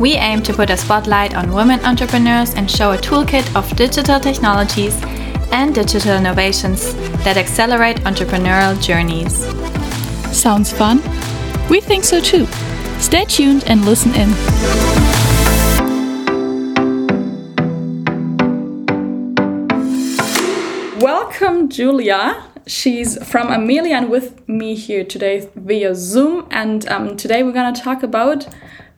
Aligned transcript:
We 0.00 0.14
aim 0.14 0.42
to 0.42 0.52
put 0.52 0.70
a 0.70 0.76
spotlight 0.76 1.36
on 1.36 1.52
women 1.52 1.78
entrepreneurs 1.84 2.54
and 2.54 2.68
show 2.68 2.90
a 2.92 2.98
toolkit 2.98 3.54
of 3.54 3.76
digital 3.76 4.18
technologies 4.18 5.00
and 5.52 5.72
digital 5.72 6.16
innovations 6.16 6.94
that 7.22 7.36
accelerate 7.36 7.98
entrepreneurial 7.98 8.80
journeys. 8.82 9.46
Sounds 10.36 10.72
fun? 10.72 10.98
We 11.70 11.80
think 11.80 12.02
so 12.02 12.20
too. 12.20 12.46
Stay 12.98 13.24
tuned 13.24 13.64
and 13.68 13.84
listen 13.84 14.12
in. 14.16 14.30
Welcome, 21.00 21.68
Julia. 21.68 22.42
She's 22.66 23.22
from 23.24 23.48
Amelia 23.48 23.94
and 23.94 24.10
with 24.10 24.48
me 24.48 24.74
here 24.74 25.04
today 25.04 25.48
via 25.54 25.94
Zoom. 25.94 26.48
And 26.50 26.88
um, 26.88 27.16
today 27.16 27.44
we're 27.44 27.52
going 27.52 27.72
to 27.72 27.80
talk 27.80 28.02
about 28.02 28.48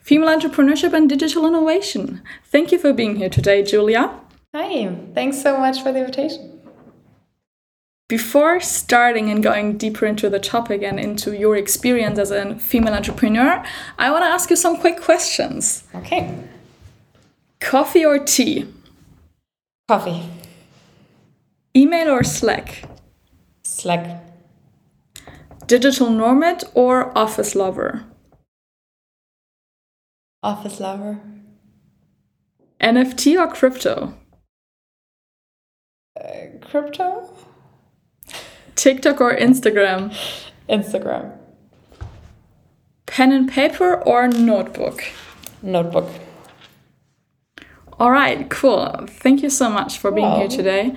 female 0.06 0.28
entrepreneurship 0.28 0.92
and 0.92 1.08
digital 1.08 1.44
innovation. 1.46 2.22
Thank 2.44 2.70
you 2.70 2.78
for 2.78 2.92
being 2.92 3.16
here 3.16 3.28
today, 3.28 3.64
Julia. 3.64 4.20
Hi, 4.54 4.96
thanks 5.14 5.42
so 5.42 5.58
much 5.58 5.82
for 5.82 5.90
the 5.90 5.98
invitation. 5.98 6.60
Before 8.08 8.60
starting 8.60 9.28
and 9.30 9.42
going 9.42 9.78
deeper 9.78 10.06
into 10.06 10.30
the 10.30 10.38
topic 10.38 10.84
and 10.84 11.00
into 11.00 11.36
your 11.36 11.56
experience 11.56 12.20
as 12.20 12.30
a 12.30 12.54
female 12.54 12.94
entrepreneur, 12.94 13.64
I 13.98 14.12
want 14.12 14.22
to 14.22 14.28
ask 14.28 14.48
you 14.48 14.54
some 14.54 14.76
quick 14.76 15.02
questions. 15.02 15.82
Okay. 15.92 16.32
Coffee 17.58 18.04
or 18.04 18.20
tea? 18.20 18.72
Coffee. 19.88 20.22
Email 21.74 22.10
or 22.10 22.22
Slack? 22.22 22.84
Slack. 23.64 24.22
Digital 25.66 26.10
nomad 26.10 26.62
or 26.74 27.10
office 27.18 27.56
lover? 27.56 28.04
Office 30.42 30.80
lover. 30.80 31.20
NFT 32.80 33.38
or 33.38 33.52
crypto? 33.52 34.14
Uh, 36.18 36.58
crypto? 36.60 37.34
TikTok 38.74 39.20
or 39.20 39.36
Instagram? 39.36 40.14
Instagram. 40.68 41.36
Pen 43.06 43.32
and 43.32 43.50
paper 43.50 44.02
or 44.02 44.28
notebook? 44.28 45.02
Notebook. 45.62 46.10
All 47.98 48.10
right, 48.10 48.48
cool. 48.50 49.06
Thank 49.08 49.42
you 49.42 49.48
so 49.48 49.70
much 49.70 49.98
for 49.98 50.10
being 50.10 50.26
wow. 50.26 50.38
here 50.40 50.48
today. 50.48 50.94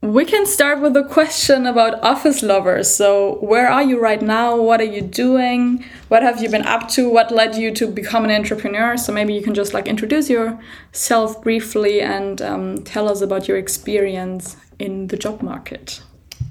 We 0.00 0.24
can 0.24 0.46
start 0.46 0.80
with 0.80 0.96
a 0.96 1.02
question 1.02 1.66
about 1.66 2.00
office 2.04 2.40
lovers. 2.40 2.88
So, 2.88 3.38
where 3.40 3.68
are 3.68 3.82
you 3.82 3.98
right 3.98 4.22
now? 4.22 4.56
What 4.56 4.80
are 4.80 4.84
you 4.84 5.02
doing? 5.02 5.84
What 6.06 6.22
have 6.22 6.40
you 6.40 6.48
been 6.48 6.64
up 6.64 6.88
to? 6.90 7.10
What 7.10 7.32
led 7.32 7.56
you 7.56 7.74
to 7.74 7.88
become 7.88 8.24
an 8.24 8.30
entrepreneur? 8.30 8.96
So, 8.96 9.12
maybe 9.12 9.34
you 9.34 9.42
can 9.42 9.54
just 9.54 9.74
like 9.74 9.88
introduce 9.88 10.30
yourself 10.30 11.42
briefly 11.42 12.00
and 12.00 12.40
um, 12.40 12.84
tell 12.84 13.08
us 13.08 13.22
about 13.22 13.48
your 13.48 13.56
experience 13.56 14.56
in 14.78 15.08
the 15.08 15.16
job 15.16 15.42
market. 15.42 16.00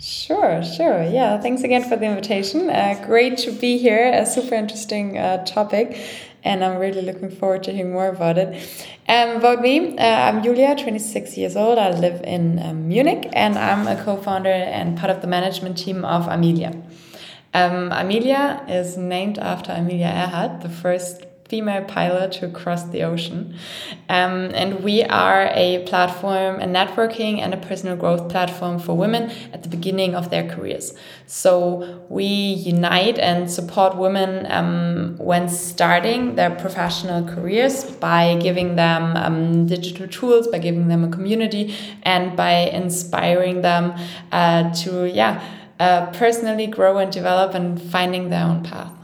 Sure, 0.02 0.62
sure. 0.62 1.04
Yeah, 1.04 1.40
thanks 1.40 1.64
again 1.64 1.88
for 1.88 1.96
the 1.96 2.06
invitation. 2.06 2.70
Uh, 2.70 3.02
great 3.06 3.38
to 3.40 3.52
be 3.52 3.78
here. 3.78 4.12
A 4.14 4.26
super 4.26 4.56
interesting 4.56 5.18
uh, 5.18 5.46
topic 5.46 5.98
and 6.48 6.64
I'm 6.64 6.78
really 6.80 7.02
looking 7.02 7.30
forward 7.30 7.64
to 7.64 7.74
hearing 7.74 7.92
more 7.92 8.08
about 8.08 8.38
it. 8.38 8.50
Um, 9.10 9.38
about 9.38 9.62
me, 9.62 9.98
uh, 9.98 10.02
I'm 10.04 10.42
Julia, 10.42 10.76
26 10.76 11.38
years 11.38 11.56
old. 11.58 11.78
I 11.78 11.92
live 11.92 12.22
in 12.24 12.60
um, 12.60 12.88
Munich, 12.88 13.30
and 13.34 13.58
I'm 13.58 13.86
a 13.88 14.02
co-founder 14.04 14.50
and 14.50 14.98
part 14.98 15.12
of 15.12 15.22
the 15.22 15.28
management 15.28 15.78
team 15.78 16.06
of 16.06 16.28
Amelia. 16.28 16.72
Um, 17.54 17.92
Amelia 17.92 18.64
is 18.68 18.98
named 18.98 19.38
after 19.40 19.74
Amelia 19.74 20.08
Earhart, 20.08 20.62
the 20.62 20.70
first 20.70 21.27
female 21.50 21.84
pilot 21.86 22.34
to 22.34 22.50
cross 22.50 22.84
the 22.90 23.04
ocean. 23.04 23.56
Um, 24.10 24.52
and 24.54 24.84
we 24.84 25.04
are 25.04 25.50
a 25.54 25.84
platform, 25.86 26.60
a 26.60 26.66
networking 26.66 27.40
and 27.40 27.54
a 27.54 27.58
personal 27.58 27.96
growth 27.96 28.30
platform 28.30 28.80
for 28.80 28.96
women 28.98 29.32
at 29.54 29.64
the 29.64 29.70
beginning 29.70 30.14
of 30.14 30.30
their 30.30 30.48
careers. 30.50 30.94
So 31.26 32.06
we 32.10 32.26
unite 32.26 33.18
and 33.18 33.50
support 33.50 33.96
women 33.96 34.46
um, 34.52 35.16
when 35.18 35.48
starting 35.48 36.36
their 36.36 36.52
professional 36.52 37.24
careers 37.28 37.86
by 37.86 38.38
giving 38.42 38.76
them 38.76 39.16
um, 39.16 39.68
digital 39.68 40.08
tools, 40.08 40.48
by 40.48 40.60
giving 40.60 40.88
them 40.88 41.04
a 41.04 41.10
community, 41.10 41.76
and 42.04 42.36
by 42.36 42.52
inspiring 42.52 43.62
them 43.62 43.94
uh, 44.32 44.74
to, 44.74 45.10
yeah, 45.10 45.42
uh, 45.80 46.08
personally 46.08 46.68
grow 46.68 46.98
and 46.98 47.12
develop 47.12 47.54
and 47.54 47.82
finding 47.82 48.30
their 48.30 48.44
own 48.44 48.64
path. 48.64 48.97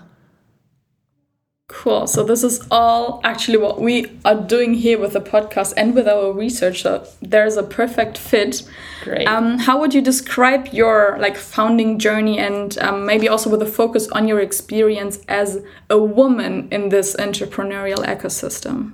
Cool. 1.69 2.07
So 2.07 2.24
this 2.24 2.44
is 2.44 2.66
all 2.69 3.22
actually 3.24 3.57
what 3.57 3.79
we 3.79 4.19
are 4.25 4.35
doing 4.35 4.74
here 4.74 5.00
with 5.00 5.13
the 5.13 5.22
podcast 5.22 5.74
and 5.78 5.96
with 5.96 6.09
our 6.09 6.34
research. 6.34 6.81
So 6.81 7.07
there's 7.22 7.56
a 7.56 7.63
perfect 7.63 8.18
fit. 8.18 8.69
Great. 9.03 9.25
Um, 9.28 9.59
how 9.59 9.79
would 9.79 9.94
you 9.94 10.01
describe 10.01 10.68
your 10.68 11.18
like 11.19 11.38
founding 11.38 12.00
journey 12.00 12.38
and 12.38 12.78
um, 12.79 13.06
maybe 13.06 13.29
also 13.29 13.50
with 13.50 13.62
a 13.62 13.66
focus 13.66 14.09
on 14.09 14.28
your 14.28 14.41
experience 14.41 15.19
as 15.29 15.63
a 15.90 15.97
woman 15.97 16.68
in 16.69 16.90
this 16.90 17.16
entrepreneurial 17.16 18.06
ecosystem? 18.06 18.94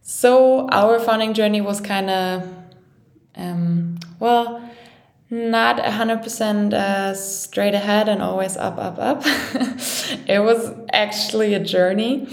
So 0.00 0.68
our 0.68 1.00
founding 1.00 1.34
journey 1.34 1.60
was 1.60 1.80
kind 1.80 2.08
of, 2.08 2.54
um, 3.34 3.98
well 4.20 4.62
not 5.32 5.78
100% 5.78 6.74
uh, 6.74 7.14
straight 7.14 7.72
ahead 7.72 8.06
and 8.06 8.20
always 8.20 8.54
up, 8.58 8.76
up, 8.76 8.98
up. 8.98 9.22
it 10.28 10.42
was 10.44 10.70
actually 10.92 11.54
a 11.54 11.60
journey. 11.60 12.26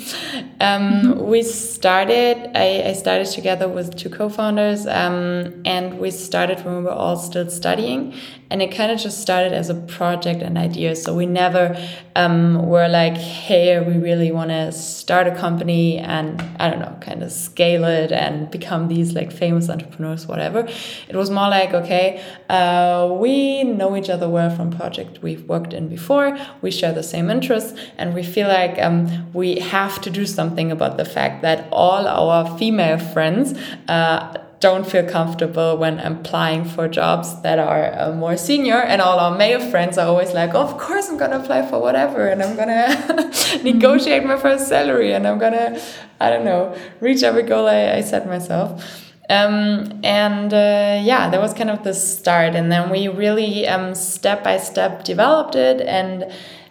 Um, 0.59 0.83
mm 0.83 1.01
-hmm. 1.01 1.29
We 1.31 1.43
started, 1.43 2.37
I, 2.55 2.89
I, 2.89 2.93
started 2.93 3.27
together 3.35 3.67
with 3.67 3.89
two 3.95 4.09
co 4.09 4.29
founders, 4.29 4.85
um, 4.85 5.17
and 5.65 5.99
we 5.99 6.11
started 6.11 6.57
when 6.65 6.75
we 6.79 6.83
were 6.89 6.99
all 7.03 7.17
still 7.17 7.49
studying 7.49 8.13
and 8.51 8.61
it 8.61 8.71
kind 8.71 8.91
of 8.91 8.99
just 8.99 9.21
started 9.21 9.53
as 9.53 9.69
a 9.69 9.75
project 9.75 10.41
and 10.41 10.57
idea 10.57 10.95
so 10.95 11.15
we 11.15 11.25
never 11.25 11.77
um, 12.15 12.65
were 12.67 12.87
like 12.87 13.15
hey 13.15 13.79
we 13.79 13.97
really 13.97 14.31
want 14.31 14.49
to 14.49 14.71
start 14.71 15.27
a 15.27 15.35
company 15.35 15.97
and 15.97 16.41
i 16.59 16.69
don't 16.69 16.79
know 16.79 16.97
kind 17.01 17.21
of 17.21 17.31
scale 17.31 17.83
it 17.83 18.11
and 18.11 18.49
become 18.49 18.87
these 18.87 19.13
like 19.13 19.31
famous 19.31 19.69
entrepreneurs 19.69 20.27
whatever 20.27 20.67
it 21.07 21.15
was 21.15 21.29
more 21.29 21.49
like 21.49 21.73
okay 21.73 22.23
uh, 22.49 23.07
we 23.19 23.63
know 23.63 23.95
each 23.95 24.09
other 24.09 24.27
well 24.27 24.49
from 24.49 24.71
project 24.71 25.21
we've 25.21 25.47
worked 25.47 25.73
in 25.73 25.87
before 25.87 26.37
we 26.61 26.71
share 26.71 26.93
the 26.93 27.03
same 27.03 27.29
interests 27.29 27.79
and 27.97 28.13
we 28.13 28.23
feel 28.23 28.47
like 28.49 28.77
um, 28.79 29.31
we 29.33 29.59
have 29.59 30.01
to 30.01 30.09
do 30.09 30.25
something 30.25 30.71
about 30.71 30.97
the 30.97 31.05
fact 31.05 31.41
that 31.43 31.69
all 31.71 32.07
our 32.07 32.57
female 32.57 32.99
friends 32.99 33.57
uh, 33.87 34.37
don't 34.59 34.85
feel 34.85 35.07
comfortable 35.07 35.77
when 35.77 35.99
applying 35.99 36.65
for 36.65 36.87
jobs 36.87 37.41
that 37.43 37.59
are 37.59 37.93
uh, 37.97 38.11
more 38.13 38.35
senior 38.35 38.75
and 38.75 39.01
all 39.01 39.17
our 39.19 39.37
male 39.37 39.59
friends 39.71 39.97
are 39.97 40.07
always 40.07 40.33
like 40.33 40.53
oh, 40.53 40.61
of 40.61 40.77
course 40.77 41.07
i'm 41.09 41.17
gonna 41.17 41.39
apply 41.39 41.65
for 41.65 41.79
whatever 41.79 42.27
and 42.27 42.43
i'm 42.43 42.55
gonna 42.57 43.31
negotiate 43.63 44.25
my 44.25 44.37
first 44.37 44.67
salary 44.67 45.13
and 45.13 45.25
i'm 45.25 45.39
gonna 45.39 45.79
i 46.19 46.29
don't 46.29 46.43
know 46.43 46.75
reach 46.99 47.23
every 47.23 47.43
goal 47.43 47.67
i, 47.67 47.93
I 47.93 48.01
set 48.01 48.27
myself. 48.27 49.05
Um, 49.31 50.01
and 50.03 50.51
uh, 50.51 51.01
yeah 51.03 51.29
that 51.29 51.39
was 51.39 51.53
kind 51.53 51.69
of 51.69 51.83
the 51.83 51.93
start 51.93 52.55
and 52.55 52.71
then 52.71 52.89
we 52.89 53.07
really 53.07 53.67
um, 53.67 53.93
step 53.93 54.43
by 54.43 54.57
step 54.57 55.03
developed 55.03 55.55
it 55.55 55.81
and 55.81 56.25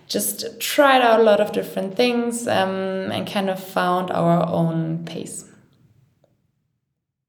just 0.08 0.58
tried 0.58 1.02
out 1.02 1.20
a 1.20 1.22
lot 1.22 1.40
of 1.40 1.52
different 1.52 1.94
things 1.94 2.48
um, 2.48 3.10
and 3.12 3.26
kind 3.30 3.50
of 3.50 3.62
found 3.62 4.10
our 4.10 4.46
own 4.48 5.04
pace 5.04 5.48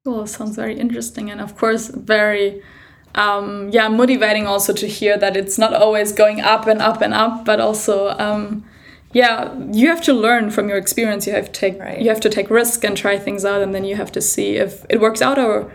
Cool. 0.05 0.25
Sounds 0.27 0.55
very 0.55 0.79
interesting, 0.79 1.29
and 1.29 1.41
of 1.41 1.57
course, 1.57 1.89
very 1.89 2.63
um, 3.15 3.69
yeah 3.69 3.89
motivating 3.89 4.47
also 4.47 4.71
to 4.73 4.87
hear 4.87 5.17
that 5.17 5.35
it's 5.35 5.57
not 5.57 5.73
always 5.73 6.13
going 6.13 6.39
up 6.39 6.67
and 6.67 6.81
up 6.81 7.01
and 7.01 7.13
up, 7.13 7.43
but 7.43 7.59
also 7.59 8.09
um, 8.17 8.65
yeah 9.11 9.53
you 9.73 9.87
have 9.87 10.01
to 10.03 10.13
learn 10.13 10.51
from 10.51 10.69
your 10.69 10.77
experience. 10.77 11.27
You 11.27 11.33
have 11.33 11.47
to 11.47 11.51
take 11.51 11.79
right. 11.79 12.01
you 12.01 12.07
have 12.09 12.21
to 12.21 12.29
take 12.29 12.49
risk 12.49 12.83
and 12.85 12.95
try 12.95 13.19
things 13.19 13.43
out, 13.43 13.61
and 13.61 13.75
then 13.75 13.83
you 13.83 13.97
have 13.97 14.11
to 14.13 14.21
see 14.21 14.55
if 14.55 14.85
it 14.89 15.01
works 15.01 15.21
out 15.21 15.37
or 15.37 15.71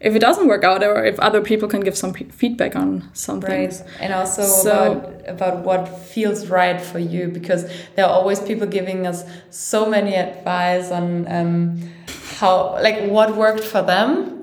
if 0.00 0.14
it 0.14 0.20
doesn't 0.20 0.46
work 0.46 0.62
out 0.62 0.82
or 0.82 1.04
if 1.04 1.18
other 1.18 1.40
people 1.40 1.68
can 1.68 1.80
give 1.80 1.96
some 1.96 2.12
feedback 2.12 2.76
on 2.76 3.08
something 3.14 3.50
right. 3.50 3.82
and 4.00 4.12
also 4.12 4.42
so, 4.42 4.92
about 4.92 5.28
about 5.28 5.64
what 5.64 5.88
feels 5.88 6.46
right 6.46 6.80
for 6.80 6.98
you 6.98 7.28
because 7.28 7.70
there 7.96 8.06
are 8.06 8.10
always 8.10 8.40
people 8.40 8.66
giving 8.66 9.06
us 9.06 9.24
so 9.50 9.88
many 9.88 10.14
advice 10.14 10.90
on 10.90 11.30
um, 11.30 11.90
how 12.36 12.72
like 12.80 13.10
what 13.10 13.36
worked 13.36 13.64
for 13.64 13.82
them 13.82 14.37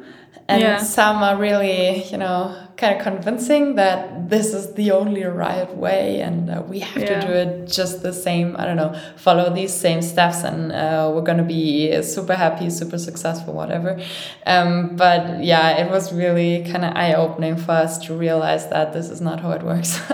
and 0.48 0.62
Yeah. 0.62 0.78
some 0.78 1.18
are 1.24 1.38
really 1.38 2.04
you 2.12 2.18
know 2.18 2.56
kind 2.78 2.96
of 2.98 3.02
convincing 3.02 3.76
that 3.76 4.30
this 4.30 4.54
is 4.54 4.74
the 4.76 4.92
only 4.92 5.24
right 5.24 5.72
way 5.76 6.22
and 6.22 6.50
uh, 6.50 6.62
we 6.72 6.80
have 6.80 7.02
Yeah. 7.02 7.20
to 7.22 7.28
do 7.28 7.34
it 7.34 7.50
just 7.80 8.04
the 8.04 8.14
same 8.14 8.56
i 8.60 8.66
don't 8.66 8.76
know 8.76 8.94
follow 9.16 9.48
these 9.60 9.74
same 9.74 10.02
steps 10.02 10.44
and 10.44 10.72
uh, 10.72 11.10
we're 11.14 11.28
gonna 11.30 11.44
be 11.60 12.02
super 12.04 12.36
happy 12.36 12.70
super 12.70 12.98
successful 13.00 13.54
whatever 13.54 13.92
um, 14.46 14.96
but 14.96 15.44
yeah 15.44 15.78
it 15.82 15.90
was 15.90 16.14
really 16.14 16.64
kind 16.72 16.84
of 16.86 16.92
eye-opening 16.96 17.56
for 17.58 17.72
us 17.72 17.98
to 18.06 18.14
realize 18.14 18.68
that 18.70 18.94
this 18.94 19.10
is 19.10 19.22
not 19.22 19.40
how 19.40 19.52
it 19.52 19.64
works 19.64 19.92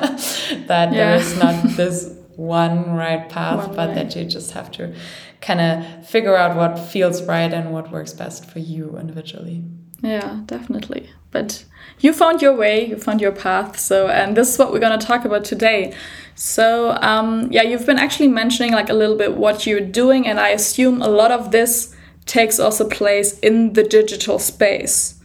that 0.68 0.92
there 0.92 1.12
Yeah. 1.12 1.16
is 1.16 1.38
not 1.38 1.56
this 1.81 2.16
one 2.38 2.92
right 3.04 3.27
path 3.27 3.68
One 3.68 3.75
but 3.75 3.89
way. 3.89 3.95
that 3.95 4.16
you 4.16 4.24
just 4.25 4.51
have 4.51 4.72
to 4.77 4.94
kind 5.42 5.60
of 5.60 6.07
figure 6.07 6.36
out 6.38 6.56
what 6.56 6.80
feels 6.80 7.22
right 7.24 7.51
and 7.54 7.74
what 7.74 7.92
works 7.92 8.13
best 8.13 8.45
for 8.50 8.60
you 8.60 8.98
individually 8.98 9.63
Yeah, 10.01 10.42
definitely. 10.45 11.09
But 11.31 11.65
you 12.00 12.13
found 12.13 12.42
your 12.42 12.56
way, 12.56 12.88
you 12.88 12.98
found 12.98 13.21
your 13.21 13.31
path. 13.31 13.80
So, 13.80 14.07
and 14.07 14.36
this 14.36 14.53
is 14.53 14.59
what 14.59 14.71
we're 14.71 14.80
going 14.80 15.00
to 15.00 15.06
talk 15.06 15.25
about 15.25 15.45
today. 15.45 15.94
So, 16.36 16.98
um, 17.01 17.48
yeah, 17.51 17.62
you've 17.62 17.86
been 17.86 18.00
actually 18.00 18.27
mentioning 18.27 18.74
like 18.74 18.89
a 18.89 18.94
little 18.94 19.18
bit 19.18 19.38
what 19.38 19.65
you're 19.65 19.80
doing, 19.80 20.27
and 20.27 20.39
I 20.39 20.50
assume 20.50 21.01
a 21.01 21.07
lot 21.07 21.31
of 21.31 21.51
this 21.51 21.95
takes 22.25 22.59
also 22.59 22.88
place 22.88 23.38
in 23.39 23.74
the 23.74 23.83
digital 23.83 24.39
space. 24.39 25.19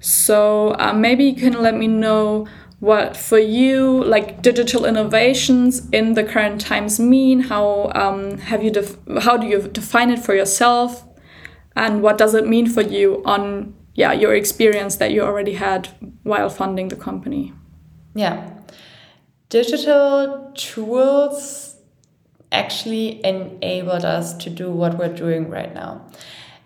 So, 0.00 0.74
um, 0.78 1.00
maybe 1.00 1.24
you 1.24 1.36
can 1.36 1.60
let 1.62 1.76
me 1.76 1.88
know 1.88 2.46
what 2.80 3.16
for 3.16 3.38
you 3.38 4.02
like 4.02 4.42
digital 4.42 4.84
innovations 4.84 5.88
in 5.90 6.14
the 6.14 6.24
current 6.24 6.60
times 6.60 6.98
mean. 6.98 7.40
How 7.40 7.92
um, 7.94 8.38
have 8.38 8.62
you 8.62 8.72
how 9.20 9.36
do 9.36 9.46
you 9.46 9.68
define 9.68 10.10
it 10.10 10.18
for 10.18 10.34
yourself? 10.34 11.04
and 11.76 12.02
what 12.02 12.18
does 12.18 12.34
it 12.34 12.46
mean 12.46 12.68
for 12.68 12.82
you 12.82 13.22
on 13.24 13.74
yeah 13.94 14.12
your 14.12 14.34
experience 14.34 14.96
that 14.96 15.10
you 15.12 15.22
already 15.22 15.54
had 15.54 15.88
while 16.22 16.48
funding 16.50 16.88
the 16.88 16.96
company 16.96 17.52
Yeah. 18.14 18.36
Digital 19.48 20.50
tools 20.54 21.76
actually 22.50 23.24
enabled 23.24 24.04
us 24.04 24.32
to 24.44 24.50
do 24.50 24.70
what 24.70 24.98
we're 24.98 25.14
doing 25.14 25.50
right 25.50 25.74
now. 25.74 26.06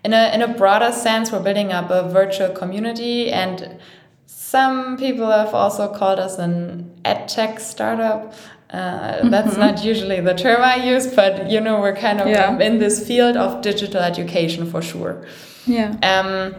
In 0.05 0.13
a, 0.13 0.31
in 0.33 0.41
a 0.41 0.47
broader 0.47 0.91
sense, 0.93 1.31
we're 1.31 1.43
building 1.43 1.71
up 1.73 1.89
a 1.89 2.07
virtual 2.09 2.49
community, 2.49 3.29
and 3.29 3.77
some 4.25 4.95
people 4.97 5.29
have 5.29 5.53
also 5.53 5.93
called 5.93 6.19
us 6.19 6.37
an 6.37 6.99
edtech 7.03 7.59
startup. 7.59 8.33
Uh, 8.69 9.27
that's 9.29 9.57
not 9.57 9.83
usually 9.83 10.21
the 10.21 10.33
term 10.33 10.61
I 10.61 10.75
use, 10.75 11.07
but 11.07 11.49
you 11.51 11.59
know, 11.59 11.81
we're 11.81 11.95
kind 11.95 12.21
of 12.21 12.27
Yeah. 12.27 12.57
in 12.59 12.79
this 12.79 13.05
field 13.05 13.35
of 13.35 13.61
digital 13.61 14.01
education 14.01 14.65
for 14.71 14.81
sure. 14.81 15.25
yeah 15.65 15.89
Um, 16.03 16.55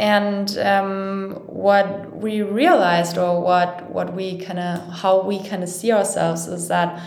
and 0.00 0.56
um, 0.56 1.42
what 1.46 2.16
we 2.16 2.40
realized, 2.40 3.18
or 3.18 3.42
what 3.42 3.90
what 3.90 4.14
we 4.14 4.40
kind 4.40 4.58
of 4.58 4.92
how 5.02 5.22
we 5.22 5.46
kind 5.46 5.62
of 5.62 5.68
see 5.68 5.92
ourselves, 5.92 6.46
is 6.46 6.68
that 6.68 7.02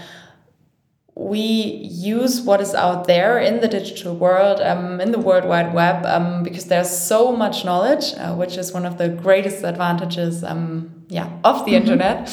we 1.15 1.39
use 1.39 2.41
what 2.41 2.61
is 2.61 2.75
out 2.75 3.07
there 3.07 3.39
in 3.39 3.61
the 3.61 3.67
digital 3.67 4.15
world, 4.15 4.61
um, 4.61 5.01
in 5.01 5.11
the 5.11 5.19
World 5.19 5.45
Wide 5.45 5.73
Web, 5.73 6.05
um, 6.05 6.43
because 6.43 6.65
there's 6.65 6.95
so 6.95 7.35
much 7.35 7.65
knowledge, 7.65 8.13
uh, 8.17 8.35
which 8.35 8.57
is 8.57 8.71
one 8.71 8.85
of 8.85 8.97
the 8.99 9.09
greatest 9.09 9.63
advantages, 9.63 10.43
um, 10.43 11.03
yeah, 11.09 11.29
of 11.43 11.65
the 11.65 11.75
internet. 11.75 12.31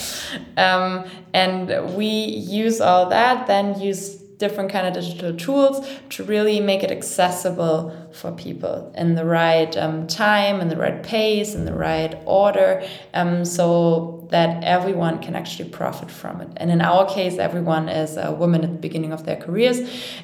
Um, 0.58 1.04
and 1.32 1.94
we 1.96 2.06
use 2.06 2.80
all 2.82 3.08
that, 3.08 3.46
then 3.46 3.80
use 3.80 4.19
different 4.40 4.72
kind 4.72 4.86
of 4.88 4.92
digital 5.00 5.32
tools 5.46 5.76
to 6.14 6.24
really 6.24 6.58
make 6.70 6.82
it 6.86 6.90
accessible 6.90 7.78
for 8.18 8.32
people 8.32 8.76
in 8.96 9.14
the 9.14 9.24
right 9.24 9.72
um, 9.76 10.06
time, 10.06 10.60
in 10.62 10.68
the 10.68 10.80
right 10.84 11.00
pace, 11.14 11.54
in 11.58 11.64
the 11.70 11.76
right 11.88 12.14
order, 12.42 12.82
um, 13.14 13.44
so 13.44 14.26
that 14.30 14.50
everyone 14.64 15.16
can 15.24 15.34
actually 15.40 15.68
profit 15.68 16.10
from 16.10 16.40
it. 16.40 16.48
And 16.56 16.70
in 16.70 16.80
our 16.80 17.04
case, 17.16 17.34
everyone 17.48 17.88
is 18.02 18.16
a 18.16 18.32
woman 18.32 18.60
at 18.64 18.72
the 18.76 18.82
beginning 18.88 19.12
of 19.12 19.20
their 19.26 19.36
careers. 19.36 19.78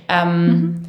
Um, 0.09 0.83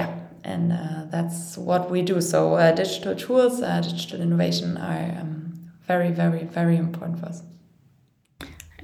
Yeah, 0.00 0.10
and 0.52 0.72
uh, 0.72 1.04
that's 1.10 1.58
what 1.68 1.90
we 1.90 2.00
do. 2.02 2.20
So 2.20 2.38
uh, 2.54 2.72
digital 2.72 3.14
tools, 3.14 3.60
uh, 3.60 3.80
digital 3.82 4.20
innovation 4.22 4.78
are 4.78 5.20
um, 5.20 5.70
very, 5.86 6.10
very, 6.10 6.44
very 6.44 6.76
important 6.76 7.20
for 7.20 7.26
us. 7.26 7.42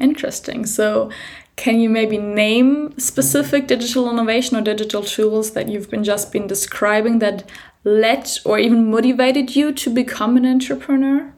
interesting 0.00 0.66
so 0.66 1.10
can 1.58 1.80
you 1.80 1.90
maybe 1.90 2.16
name 2.16 2.96
specific 2.98 3.66
digital 3.66 4.08
innovation 4.08 4.56
or 4.56 4.60
digital 4.62 5.02
tools 5.02 5.50
that 5.50 5.68
you've 5.68 5.90
been 5.90 6.04
just 6.04 6.32
been 6.32 6.46
describing 6.46 7.18
that 7.18 7.48
led 7.84 8.30
or 8.44 8.58
even 8.58 8.90
motivated 8.90 9.56
you 9.56 9.72
to 9.72 9.90
become 9.90 10.36
an 10.36 10.46
entrepreneur 10.46 11.32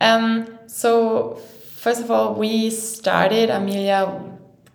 Um, 0.00 0.58
so 0.66 1.40
first 1.76 2.00
of 2.00 2.10
all, 2.10 2.34
we 2.34 2.70
started 2.70 3.50
Amelia 3.50 4.22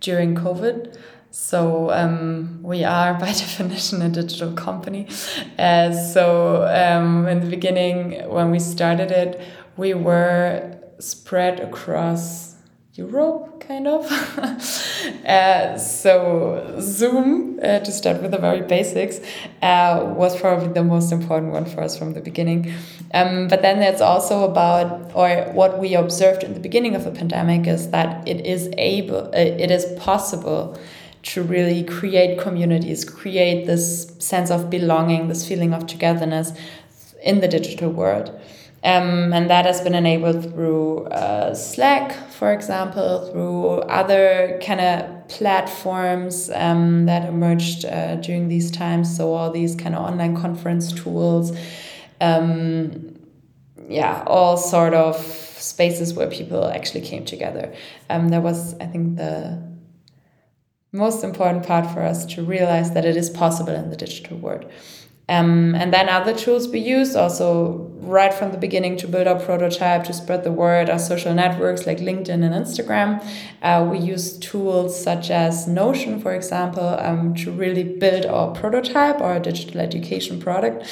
during 0.00 0.34
COVID. 0.34 0.96
So 1.30 1.90
um, 1.90 2.60
we 2.62 2.84
are 2.84 3.14
by 3.24 3.32
definition 3.32 4.02
a 4.02 4.08
digital 4.08 4.52
company. 4.52 5.08
Uh, 5.58 5.92
so 5.92 6.64
um, 6.66 7.26
in 7.26 7.40
the 7.40 7.50
beginning, 7.50 8.28
when 8.28 8.50
we 8.50 8.60
started 8.60 9.10
it, 9.10 9.40
we 9.76 9.94
were 9.94 10.78
spread 11.00 11.58
across 11.58 12.53
Europe, 12.96 13.58
kind 13.58 13.88
of. 13.88 14.06
uh, 15.26 15.76
so 15.76 16.76
Zoom, 16.80 17.58
uh, 17.60 17.80
to 17.80 17.90
start 17.90 18.22
with 18.22 18.30
the 18.30 18.38
very 18.38 18.60
basics, 18.60 19.18
uh, 19.62 20.14
was 20.16 20.40
probably 20.40 20.68
the 20.68 20.84
most 20.84 21.10
important 21.10 21.50
one 21.50 21.64
for 21.64 21.80
us 21.80 21.98
from 21.98 22.12
the 22.12 22.20
beginning. 22.20 22.72
Um, 23.12 23.48
but 23.48 23.62
then 23.62 23.82
it's 23.82 24.00
also 24.00 24.44
about, 24.44 25.10
or 25.12 25.50
what 25.54 25.80
we 25.80 25.96
observed 25.96 26.44
in 26.44 26.54
the 26.54 26.60
beginning 26.60 26.94
of 26.94 27.02
the 27.02 27.10
pandemic 27.10 27.66
is 27.66 27.90
that 27.90 28.28
it 28.28 28.46
is 28.46 28.70
able, 28.78 29.26
uh, 29.26 29.38
it 29.38 29.72
is 29.72 29.86
possible 29.98 30.78
to 31.22 31.42
really 31.42 31.82
create 31.82 32.38
communities, 32.38 33.04
create 33.04 33.66
this 33.66 34.14
sense 34.20 34.52
of 34.52 34.70
belonging, 34.70 35.26
this 35.26 35.48
feeling 35.48 35.74
of 35.74 35.88
togetherness 35.88 36.52
in 37.24 37.40
the 37.40 37.48
digital 37.48 37.90
world. 37.90 38.38
Um, 38.84 39.32
and 39.32 39.48
that 39.48 39.64
has 39.64 39.80
been 39.80 39.94
enabled 39.94 40.52
through 40.52 41.04
uh, 41.06 41.54
Slack, 41.54 42.12
for 42.28 42.52
example, 42.52 43.30
through 43.30 43.78
other 43.88 44.60
kind 44.62 44.80
of 44.80 45.28
platforms 45.28 46.50
um, 46.54 47.06
that 47.06 47.26
emerged 47.26 47.86
uh, 47.86 48.16
during 48.16 48.48
these 48.48 48.70
times. 48.70 49.16
So, 49.16 49.32
all 49.32 49.50
these 49.50 49.74
kind 49.74 49.94
of 49.94 50.02
online 50.02 50.36
conference 50.36 50.92
tools, 50.92 51.56
um, 52.20 53.16
yeah, 53.88 54.22
all 54.26 54.58
sort 54.58 54.92
of 54.92 55.16
spaces 55.16 56.12
where 56.12 56.28
people 56.28 56.66
actually 56.68 57.00
came 57.00 57.24
together. 57.24 57.74
Um, 58.10 58.28
there 58.28 58.42
was, 58.42 58.74
I 58.80 58.86
think, 58.86 59.16
the 59.16 59.62
most 60.92 61.24
important 61.24 61.66
part 61.66 61.90
for 61.90 62.02
us 62.02 62.26
to 62.26 62.44
realize 62.44 62.92
that 62.92 63.06
it 63.06 63.16
is 63.16 63.30
possible 63.30 63.74
in 63.74 63.88
the 63.88 63.96
digital 63.96 64.36
world. 64.36 64.70
Um, 65.28 65.74
and 65.74 65.92
then 65.92 66.08
other 66.08 66.34
tools 66.34 66.68
we 66.68 66.80
use 66.80 67.16
also 67.16 67.90
right 68.00 68.32
from 68.32 68.52
the 68.52 68.58
beginning 68.58 68.98
to 68.98 69.08
build 69.08 69.26
our 69.26 69.40
prototype, 69.40 70.04
to 70.04 70.12
spread 70.12 70.44
the 70.44 70.52
word, 70.52 70.90
our 70.90 70.98
social 70.98 71.32
networks 71.32 71.86
like 71.86 71.98
LinkedIn 71.98 72.44
and 72.44 72.54
Instagram. 72.54 73.24
Uh, 73.62 73.88
we 73.90 73.98
use 73.98 74.38
tools 74.38 75.00
such 75.00 75.30
as 75.30 75.66
Notion, 75.66 76.20
for 76.20 76.34
example, 76.34 76.86
um, 77.00 77.34
to 77.36 77.50
really 77.50 77.84
build 77.84 78.26
our 78.26 78.52
prototype, 78.52 79.22
our 79.22 79.40
digital 79.40 79.80
education 79.80 80.38
product. 80.40 80.86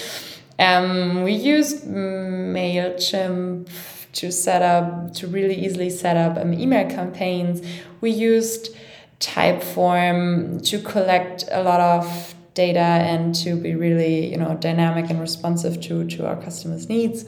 Um, 0.58 1.24
we 1.24 1.32
used 1.32 1.84
MailChimp 1.84 3.68
to 4.12 4.30
set 4.32 4.62
up, 4.62 5.12
to 5.14 5.26
really 5.26 5.54
easily 5.54 5.90
set 5.90 6.16
up 6.16 6.38
um, 6.38 6.54
email 6.54 6.88
campaigns. 6.88 7.60
We 8.00 8.10
used 8.10 8.74
Typeform 9.20 10.66
to 10.68 10.78
collect 10.80 11.44
a 11.50 11.62
lot 11.62 11.80
of 11.80 12.34
data 12.54 12.78
and 12.78 13.35
to 13.35 13.56
be 13.56 13.75
really 13.75 14.30
you 14.30 14.37
know 14.37 14.56
dynamic 14.56 15.11
and 15.11 15.21
responsive 15.21 15.80
to 15.80 16.06
to 16.06 16.26
our 16.26 16.37
customers 16.37 16.88
needs. 16.88 17.25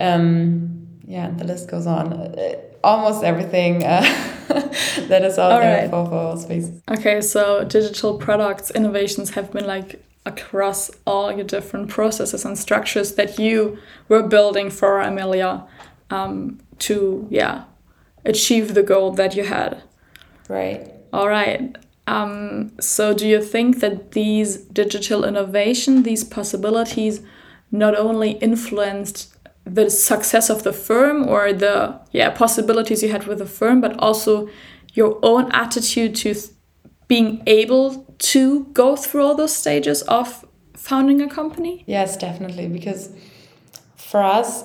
Um 0.00 0.88
yeah 1.06 1.30
the 1.30 1.44
list 1.44 1.70
goes 1.70 1.86
on. 1.86 2.12
Uh, 2.12 2.54
almost 2.84 3.24
everything 3.24 3.82
uh, 3.82 4.00
that 5.08 5.24
is 5.24 5.38
out 5.38 5.50
All 5.50 5.60
there 5.60 5.82
right. 5.82 5.90
for, 5.90 6.06
for 6.06 6.14
our 6.14 6.36
spaces 6.36 6.80
okay 6.88 7.20
so 7.20 7.64
digital 7.64 8.16
products 8.16 8.70
innovations 8.70 9.30
have 9.30 9.50
been 9.50 9.66
like 9.66 10.04
across 10.24 10.92
all 11.04 11.32
your 11.32 11.44
different 11.44 11.88
processes 11.88 12.44
and 12.44 12.56
structures 12.56 13.14
that 13.14 13.40
you 13.40 13.76
were 14.08 14.22
building 14.22 14.70
for 14.70 15.00
amelia 15.00 15.66
um, 16.10 16.60
to 16.78 17.26
yeah 17.28 17.64
achieve 18.26 18.74
the 18.74 18.82
goal 18.82 19.12
that 19.12 19.34
you 19.34 19.44
had. 19.44 19.82
Right. 20.48 20.92
All 21.12 21.28
right. 21.28 21.76
Um, 22.06 22.72
so, 22.80 23.12
do 23.12 23.26
you 23.26 23.42
think 23.42 23.80
that 23.80 24.12
these 24.12 24.58
digital 24.58 25.24
innovation, 25.24 26.04
these 26.04 26.22
possibilities, 26.22 27.20
not 27.70 27.96
only 27.96 28.32
influenced 28.32 29.36
the 29.64 29.90
success 29.90 30.48
of 30.48 30.62
the 30.62 30.72
firm 30.72 31.28
or 31.28 31.52
the 31.52 32.00
yeah 32.12 32.30
possibilities 32.30 33.02
you 33.02 33.10
had 33.10 33.26
with 33.26 33.38
the 33.38 33.46
firm, 33.46 33.80
but 33.80 33.98
also 33.98 34.48
your 34.94 35.18
own 35.22 35.50
attitude 35.52 36.14
to 36.16 36.34
being 37.08 37.42
able 37.46 38.04
to 38.18 38.64
go 38.66 38.96
through 38.96 39.22
all 39.22 39.34
those 39.34 39.54
stages 39.54 40.02
of 40.02 40.44
founding 40.74 41.20
a 41.20 41.28
company? 41.28 41.84
Yes, 41.86 42.16
definitely. 42.16 42.68
Because 42.68 43.10
for 43.96 44.22
us, 44.22 44.64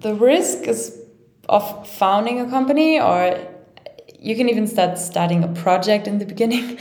the 0.00 0.14
risk 0.14 0.68
is 0.68 1.00
of 1.48 1.88
founding 1.88 2.40
a 2.40 2.48
company 2.48 3.00
or 3.00 3.47
you 4.20 4.34
can 4.36 4.48
even 4.48 4.66
start 4.66 4.98
starting 4.98 5.44
a 5.44 5.48
project 5.48 6.06
in 6.06 6.18
the 6.18 6.26
beginning 6.34 6.78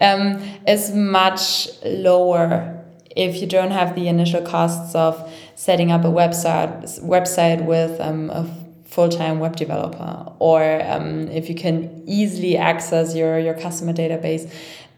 um, 0.00 0.42
is 0.66 0.94
much 0.94 1.68
lower 1.84 2.78
if 3.14 3.40
you 3.40 3.46
don't 3.46 3.70
have 3.70 3.94
the 3.94 4.08
initial 4.08 4.42
costs 4.42 4.94
of 4.94 5.32
setting 5.54 5.90
up 5.92 6.04
a 6.04 6.08
website 6.08 7.00
website 7.02 7.64
with 7.64 8.00
um, 8.00 8.30
a 8.30 8.44
full-time 8.84 9.38
web 9.38 9.56
developer 9.56 10.30
or 10.38 10.82
um, 10.86 11.28
if 11.28 11.48
you 11.48 11.54
can 11.54 12.02
easily 12.06 12.56
access 12.58 13.14
your, 13.14 13.38
your 13.38 13.54
customer 13.54 13.92
database 13.92 14.52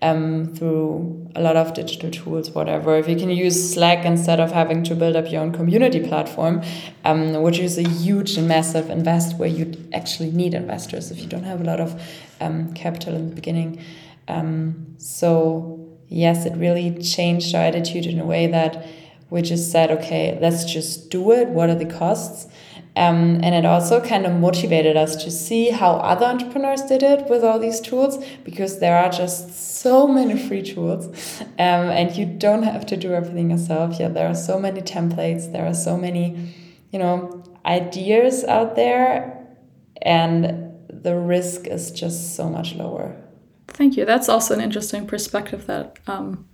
um, 0.04 0.54
through 0.54 1.30
a 1.34 1.40
lot 1.40 1.56
of 1.56 1.72
digital 1.72 2.10
tools, 2.10 2.50
whatever. 2.50 2.94
If 2.96 3.08
you 3.08 3.16
can 3.16 3.30
use 3.30 3.72
Slack 3.72 4.04
instead 4.04 4.38
of 4.38 4.52
having 4.52 4.84
to 4.84 4.94
build 4.94 5.16
up 5.16 5.32
your 5.32 5.40
own 5.40 5.52
community 5.52 6.06
platform, 6.06 6.62
um, 7.04 7.42
which 7.42 7.58
is 7.58 7.78
a 7.78 7.88
huge 7.88 8.36
and 8.36 8.46
massive 8.46 8.90
invest 8.90 9.38
where 9.38 9.48
you 9.48 9.72
actually 9.94 10.30
need 10.30 10.52
investors 10.52 11.10
if 11.10 11.20
you 11.20 11.26
don't 11.26 11.44
have 11.44 11.62
a 11.62 11.64
lot 11.64 11.80
of 11.80 12.00
um, 12.42 12.74
capital 12.74 13.14
in 13.14 13.30
the 13.30 13.34
beginning. 13.34 13.82
Um, 14.28 14.94
so, 14.98 15.88
yes, 16.08 16.44
it 16.44 16.54
really 16.54 17.02
changed 17.02 17.54
our 17.54 17.62
attitude 17.62 18.04
in 18.04 18.20
a 18.20 18.26
way 18.26 18.46
that 18.46 18.86
we 19.30 19.40
just 19.40 19.72
said, 19.72 19.90
okay, 19.90 20.38
let's 20.40 20.70
just 20.70 21.10
do 21.10 21.32
it. 21.32 21.48
What 21.48 21.70
are 21.70 21.74
the 21.74 21.86
costs? 21.86 22.46
Um, 22.96 23.40
and 23.42 23.56
it 23.56 23.64
also 23.64 24.00
kind 24.00 24.24
of 24.24 24.32
motivated 24.34 24.96
us 24.96 25.16
to 25.24 25.30
see 25.30 25.70
how 25.70 25.94
other 25.94 26.26
entrepreneurs 26.26 26.82
did 26.82 27.02
it 27.02 27.28
with 27.28 27.42
all 27.42 27.58
these 27.58 27.80
tools 27.80 28.24
because 28.44 28.78
there 28.78 28.96
are 28.96 29.10
just 29.10 29.80
so 29.80 30.06
many 30.06 30.38
free 30.38 30.62
tools 30.62 31.06
um, 31.58 31.90
and 31.90 32.14
you 32.16 32.24
don't 32.24 32.62
have 32.62 32.86
to 32.86 32.96
do 32.96 33.12
everything 33.12 33.50
yourself. 33.50 33.98
Yeah, 33.98 34.08
there 34.08 34.28
are 34.28 34.34
so 34.34 34.60
many 34.60 34.80
templates, 34.80 35.50
there 35.50 35.66
are 35.66 35.74
so 35.74 35.96
many, 35.96 36.54
you 36.92 37.00
know, 37.00 37.42
ideas 37.66 38.44
out 38.44 38.76
there, 38.76 39.44
and 40.02 40.72
the 40.88 41.16
risk 41.16 41.66
is 41.66 41.90
just 41.90 42.36
so 42.36 42.48
much 42.48 42.74
lower. 42.74 43.16
Thank 43.68 43.96
you. 43.96 44.04
That's 44.04 44.28
also 44.28 44.54
an 44.54 44.60
interesting 44.60 45.06
perspective 45.06 45.66
that 45.66 45.98
um, 46.06 46.46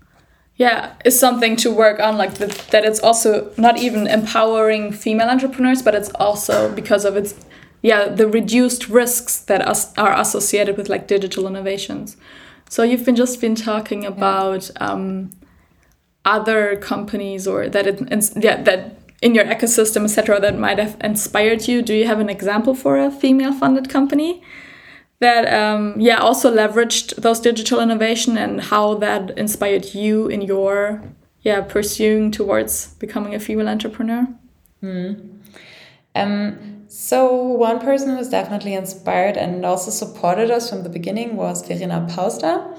yeah 0.61 0.93
is 1.07 1.19
something 1.19 1.57
to 1.57 1.71
work 1.71 1.99
on 2.01 2.19
like 2.19 2.35
the, 2.35 2.47
that 2.71 2.85
it's 2.85 3.01
also 3.01 3.51
not 3.57 3.79
even 3.79 4.07
empowering 4.07 4.93
female 4.93 5.29
entrepreneurs 5.29 5.81
but 5.81 5.95
it's 5.95 6.11
also 6.27 6.71
because 6.75 7.07
of 7.07 7.17
its 7.17 7.35
yeah 7.81 8.09
the 8.09 8.29
reduced 8.29 8.89
risks 8.91 9.39
that 9.39 9.67
us, 9.67 9.97
are 9.97 10.15
associated 10.21 10.77
with 10.77 10.89
like 10.91 11.07
digital 11.07 11.47
innovations. 11.47 12.17
So 12.69 12.83
you've 12.83 13.07
been 13.07 13.17
just 13.17 13.41
been 13.41 13.55
talking 13.55 14.05
about 14.05 14.71
um, 14.77 15.31
other 16.27 16.77
companies 16.77 17.47
or 17.47 17.69
that 17.71 17.87
it 17.87 17.97
yeah 18.37 18.63
that 18.63 18.99
in 19.23 19.35
your 19.35 19.47
ecosystem 19.47 20.05
etc 20.05 20.39
that 20.41 20.59
might 20.59 20.79
have 20.79 20.95
inspired 21.01 21.69
you. 21.69 21.81
Do 21.81 21.95
you 21.95 22.07
have 22.07 22.21
an 22.21 22.29
example 22.29 22.75
for 22.75 22.99
a 22.99 23.11
female 23.11 23.55
funded 23.55 23.89
company 23.89 24.43
that 25.21 25.53
um, 25.53 25.99
yeah 26.01 26.19
also 26.19 26.55
leveraged 26.55 27.15
those 27.17 27.41
digital 27.41 27.81
innovation 27.81 28.37
and 28.37 28.61
how 28.61 28.95
that 28.95 29.31
inspired 29.39 29.95
you 29.95 30.27
in 30.29 30.43
your 30.43 31.03
yeah 31.43 31.61
pursuing 31.61 32.31
towards 32.31 32.95
becoming 32.95 33.35
a 33.35 33.41
female 33.41 33.69
entrepreneur 33.69 34.27
mm. 34.83 35.41
um, 36.15 36.81
so 36.91 37.33
one 37.33 37.79
person 37.79 38.11
who 38.11 38.17
was 38.17 38.29
definitely 38.29 38.75
inspired 38.75 39.37
and 39.37 39.65
also 39.65 39.93
supported 39.93 40.51
us 40.51 40.69
from 40.69 40.83
the 40.83 40.89
beginning 40.89 41.37
was 41.37 41.65
Verena 41.65 42.05
Pausder. 42.11 42.77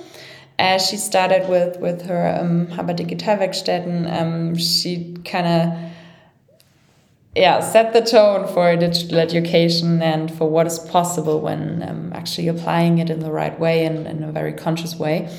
As 0.60 0.86
she 0.86 0.98
started 0.98 1.48
with 1.48 1.80
with 1.80 2.02
her 2.02 2.38
um, 2.38 2.68
HABA 2.68 2.96
Digitalwerkstätten, 2.98 4.12
um, 4.12 4.56
she 4.58 5.16
kind 5.24 5.48
of 5.48 5.91
yeah, 7.36 7.62
set 7.62 7.94
the 7.94 8.02
tone 8.02 8.46
for 8.54 8.76
digital 8.76 9.20
education 9.20 10.02
and 10.02 10.34
for 10.34 10.50
what 10.50 10.68
is 10.68 10.80
possible 10.80 11.40
when 11.40 11.82
um, 11.82 12.12
actually 12.14 12.50
applying 12.50 12.98
it 12.98 13.10
in 13.10 13.22
the 13.22 13.32
right 13.32 13.58
way 13.58 13.86
and 13.86 14.06
in 14.06 14.24
a 14.24 14.32
very 14.34 14.52
conscious 14.52 14.98
way. 14.98 15.34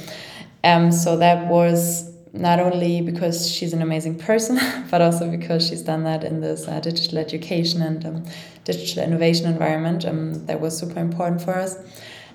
Um, 0.65 0.91
so 0.91 1.19
that 1.19 1.49
was 1.49 2.11
not 2.33 2.61
only 2.61 3.03
because 3.03 3.51
she's 3.51 3.75
an 3.75 3.83
amazing 3.83 4.19
person, 4.19 4.59
but 4.91 5.03
also 5.03 5.31
because 5.31 5.69
she's 5.69 5.83
done 5.83 6.05
that 6.05 6.25
in 6.25 6.41
this 6.41 6.67
uh, 6.67 6.81
digital 6.81 7.19
education 7.19 7.83
and 7.83 8.07
um, 8.07 8.25
digital 8.65 9.03
innovation 9.03 9.47
environment. 9.47 10.07
Um, 10.07 10.47
that 10.47 10.63
was 10.63 10.79
super 10.79 10.99
important 10.99 11.43
for 11.43 11.55
us. 11.55 11.77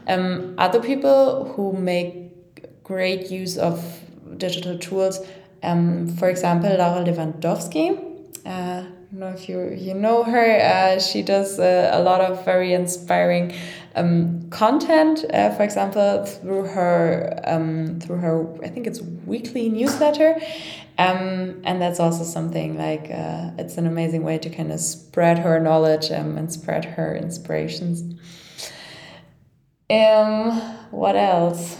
Um, 0.05 0.53
other 0.59 0.79
people 0.79 1.51
who 1.55 1.73
make 1.73 2.83
great 2.83 3.31
use 3.31 3.57
of 3.57 4.01
digital 4.37 4.77
tools, 4.77 5.19
um, 5.63 6.07
for 6.15 6.29
example, 6.29 6.69
Laura 6.69 7.03
Lewandowski. 7.03 8.03
Uh, 8.45 8.83
don't 9.11 9.19
know 9.21 9.27
if 9.27 9.47
you 9.47 9.69
you 9.69 9.93
know 9.93 10.23
her. 10.23 10.59
Uh, 10.59 10.99
she 10.99 11.21
does 11.21 11.59
uh, 11.59 11.91
a 11.93 12.01
lot 12.01 12.19
of 12.19 12.43
very 12.43 12.73
inspiring 12.73 13.53
um, 13.95 14.49
content. 14.49 15.23
Uh, 15.33 15.49
for 15.51 15.63
example, 15.63 16.25
through 16.25 16.63
her 16.63 17.39
um, 17.45 17.99
through 18.01 18.17
her 18.17 18.63
I 18.63 18.67
think 18.67 18.85
it's 18.85 19.01
weekly 19.01 19.69
newsletter, 19.69 20.39
um, 20.97 21.61
and 21.63 21.81
that's 21.81 21.99
also 21.99 22.23
something 22.23 22.77
like 22.77 23.09
uh, 23.09 23.51
it's 23.57 23.77
an 23.77 23.87
amazing 23.87 24.23
way 24.23 24.37
to 24.39 24.49
kind 24.49 24.73
of 24.73 24.79
spread 24.81 25.39
her 25.39 25.59
knowledge 25.59 26.11
um, 26.11 26.37
and 26.37 26.51
spread 26.51 26.83
her 26.83 27.15
inspirations. 27.15 28.19
Um, 29.89 30.51
what 30.91 31.15
else? 31.15 31.77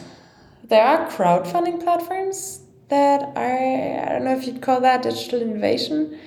There 0.64 0.84
are 0.84 1.10
crowdfunding 1.10 1.84
platforms 1.84 2.62
that 2.88 3.22
are 3.36 4.06
I 4.06 4.10
don't 4.14 4.24
know 4.24 4.38
if 4.38 4.48
you'd 4.48 4.62
call 4.62 4.80
that 4.80 5.04
digital 5.04 5.42
innovation 5.42 6.18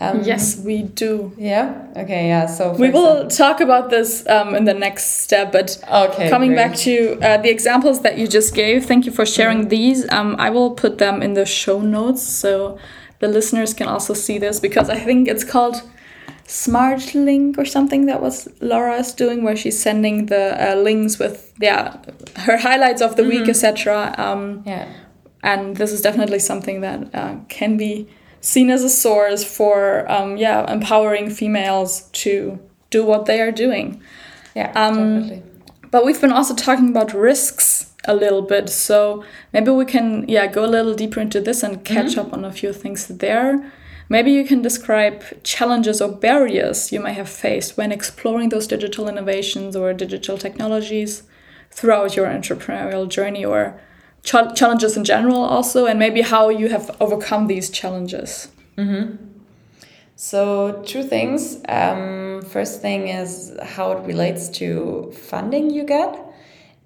um, 0.00 0.22
yes, 0.22 0.58
we 0.58 0.82
do. 0.82 1.32
Yeah. 1.38 1.86
Okay. 1.96 2.26
Yeah. 2.26 2.46
So 2.46 2.72
we 2.72 2.90
will 2.90 3.28
talk 3.28 3.60
about 3.60 3.90
this 3.90 4.26
um, 4.26 4.54
in 4.54 4.64
the 4.64 4.74
next 4.74 5.22
step. 5.22 5.52
But 5.52 5.78
okay, 5.88 6.28
coming 6.28 6.54
great. 6.54 6.68
back 6.68 6.76
to 6.78 7.18
uh, 7.22 7.36
the 7.38 7.50
examples 7.50 8.02
that 8.02 8.18
you 8.18 8.26
just 8.26 8.54
gave, 8.54 8.86
thank 8.86 9.06
you 9.06 9.12
for 9.12 9.24
sharing 9.24 9.58
mm 9.58 9.64
-hmm. 9.64 9.76
these. 9.76 10.00
Um, 10.16 10.36
I 10.38 10.50
will 10.50 10.70
put 10.70 10.98
them 10.98 11.22
in 11.22 11.34
the 11.34 11.46
show 11.46 11.80
notes 11.80 12.22
so 12.40 12.78
the 13.20 13.28
listeners 13.28 13.74
can 13.74 13.88
also 13.88 14.14
see 14.14 14.38
this 14.38 14.60
because 14.60 14.92
I 14.92 14.98
think 15.04 15.28
it's 15.28 15.44
called 15.44 15.82
Smart 16.46 17.14
Link 17.14 17.58
or 17.58 17.64
something 17.64 18.06
that 18.06 18.20
was 18.20 18.48
Laura 18.60 18.98
is 18.98 19.14
doing, 19.14 19.44
where 19.44 19.56
she's 19.56 19.80
sending 19.80 20.26
the 20.26 20.44
uh, 20.64 20.82
links 20.82 21.18
with 21.18 21.52
yeah 21.60 21.94
her 22.46 22.58
highlights 22.58 23.02
of 23.02 23.14
the 23.14 23.22
mm 23.22 23.30
-hmm. 23.30 23.38
week, 23.38 23.48
etc. 23.48 24.12
Um, 24.18 24.62
yeah. 24.66 24.86
And 25.42 25.76
this 25.76 25.92
is 25.92 26.00
definitely 26.00 26.40
something 26.40 26.82
that 26.82 27.00
uh, 27.14 27.34
can 27.58 27.76
be 27.76 28.06
seen 28.44 28.68
as 28.68 28.84
a 28.84 28.90
source 28.90 29.42
for 29.42 30.10
um, 30.12 30.36
yeah 30.36 30.70
empowering 30.70 31.30
females 31.30 32.02
to 32.12 32.58
do 32.90 33.04
what 33.04 33.26
they 33.26 33.40
are 33.40 33.50
doing. 33.50 34.02
Yeah, 34.54 34.70
um, 34.76 34.94
definitely. 34.94 35.42
But 35.90 36.04
we've 36.04 36.20
been 36.20 36.32
also 36.32 36.54
talking 36.54 36.90
about 36.90 37.14
risks 37.14 37.92
a 38.04 38.14
little 38.14 38.42
bit, 38.42 38.68
so 38.68 39.24
maybe 39.52 39.70
we 39.70 39.86
can 39.86 40.28
yeah 40.28 40.46
go 40.46 40.64
a 40.64 40.72
little 40.76 40.94
deeper 40.94 41.20
into 41.20 41.40
this 41.40 41.62
and 41.62 41.84
catch 41.84 42.12
mm 42.12 42.20
-hmm. 42.20 42.26
up 42.26 42.32
on 42.32 42.44
a 42.44 42.52
few 42.52 42.72
things 42.72 43.06
there. 43.06 43.58
Maybe 44.08 44.30
you 44.30 44.44
can 44.46 44.62
describe 44.62 45.16
challenges 45.42 46.00
or 46.00 46.10
barriers 46.20 46.92
you 46.92 47.02
may 47.02 47.14
have 47.14 47.28
faced 47.28 47.78
when 47.78 47.92
exploring 47.92 48.50
those 48.50 48.68
digital 48.76 49.08
innovations 49.08 49.76
or 49.76 49.94
digital 49.94 50.36
technologies 50.38 51.22
throughout 51.76 52.16
your 52.16 52.28
entrepreneurial 52.28 53.06
journey 53.16 53.44
or 53.46 53.74
ch 54.24 54.34
challenges 54.54 54.96
in 54.96 55.04
general 55.04 55.36
also 55.36 55.86
and 55.86 55.98
maybe 55.98 56.22
how 56.22 56.48
you 56.48 56.68
have 56.68 56.96
overcome 57.00 57.46
these 57.46 57.70
challenges. 57.70 58.48
Mm 58.76 58.88
-hmm. 58.88 59.18
so 60.16 60.72
two 60.92 61.02
things. 61.02 61.58
Um, 61.68 62.42
first 62.42 62.80
thing 62.80 63.08
is 63.08 63.52
how 63.76 63.92
it 63.92 64.06
relates 64.06 64.48
to 64.58 64.66
funding 65.12 65.70
you 65.70 65.84
get. 65.86 66.12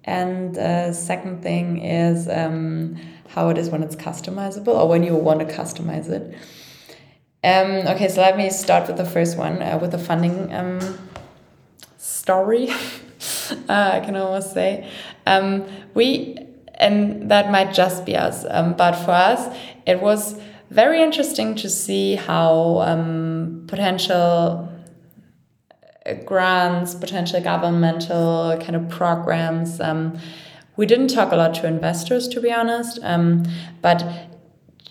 And 0.03 0.57
uh, 0.57 0.93
second 0.93 1.41
thing 1.41 1.65
is 1.83 2.27
um, 2.27 2.95
how 3.35 3.49
it 3.49 3.57
is 3.57 3.69
when 3.69 3.83
it's 3.83 3.95
customizable 3.95 4.73
or 4.73 4.87
when 4.89 5.03
you 5.03 5.15
want 5.15 5.39
to 5.39 5.45
customize 5.45 6.09
it. 6.17 6.23
Um, 7.43 7.71
okay 7.87 8.09
so 8.09 8.21
let 8.21 8.35
me 8.35 8.49
start 8.49 8.87
with 8.87 8.97
the 8.97 9.05
first 9.05 9.37
one 9.37 9.61
uh, 9.61 9.77
with 9.81 9.91
the 9.91 9.97
funding 9.97 10.53
um, 10.53 10.79
story 11.97 12.69
uh, 13.69 13.91
i 13.93 13.99
can 14.05 14.15
almost 14.15 14.53
say. 14.53 14.89
Um, 15.25 15.63
we 15.93 16.48
and 16.79 17.29
that 17.29 17.51
might 17.51 17.73
just 17.73 18.05
be 18.05 18.15
us. 18.15 18.45
Um, 18.49 18.73
but 18.73 18.93
for 18.95 19.11
us, 19.11 19.55
it 19.85 20.01
was 20.01 20.39
very 20.69 21.01
interesting 21.01 21.55
to 21.55 21.69
see 21.69 22.15
how 22.15 22.79
um, 22.81 23.65
potential 23.67 24.69
uh, 26.05 26.13
grants, 26.25 26.95
potential 26.95 27.41
governmental 27.41 28.57
kind 28.61 28.75
of 28.75 28.87
programs. 28.89 29.81
Um, 29.81 30.17
we 30.77 30.85
didn't 30.85 31.09
talk 31.09 31.31
a 31.31 31.35
lot 31.35 31.55
to 31.55 31.67
investors, 31.67 32.27
to 32.29 32.39
be 32.39 32.51
honest, 32.51 32.99
um, 33.03 33.43
but 33.81 34.03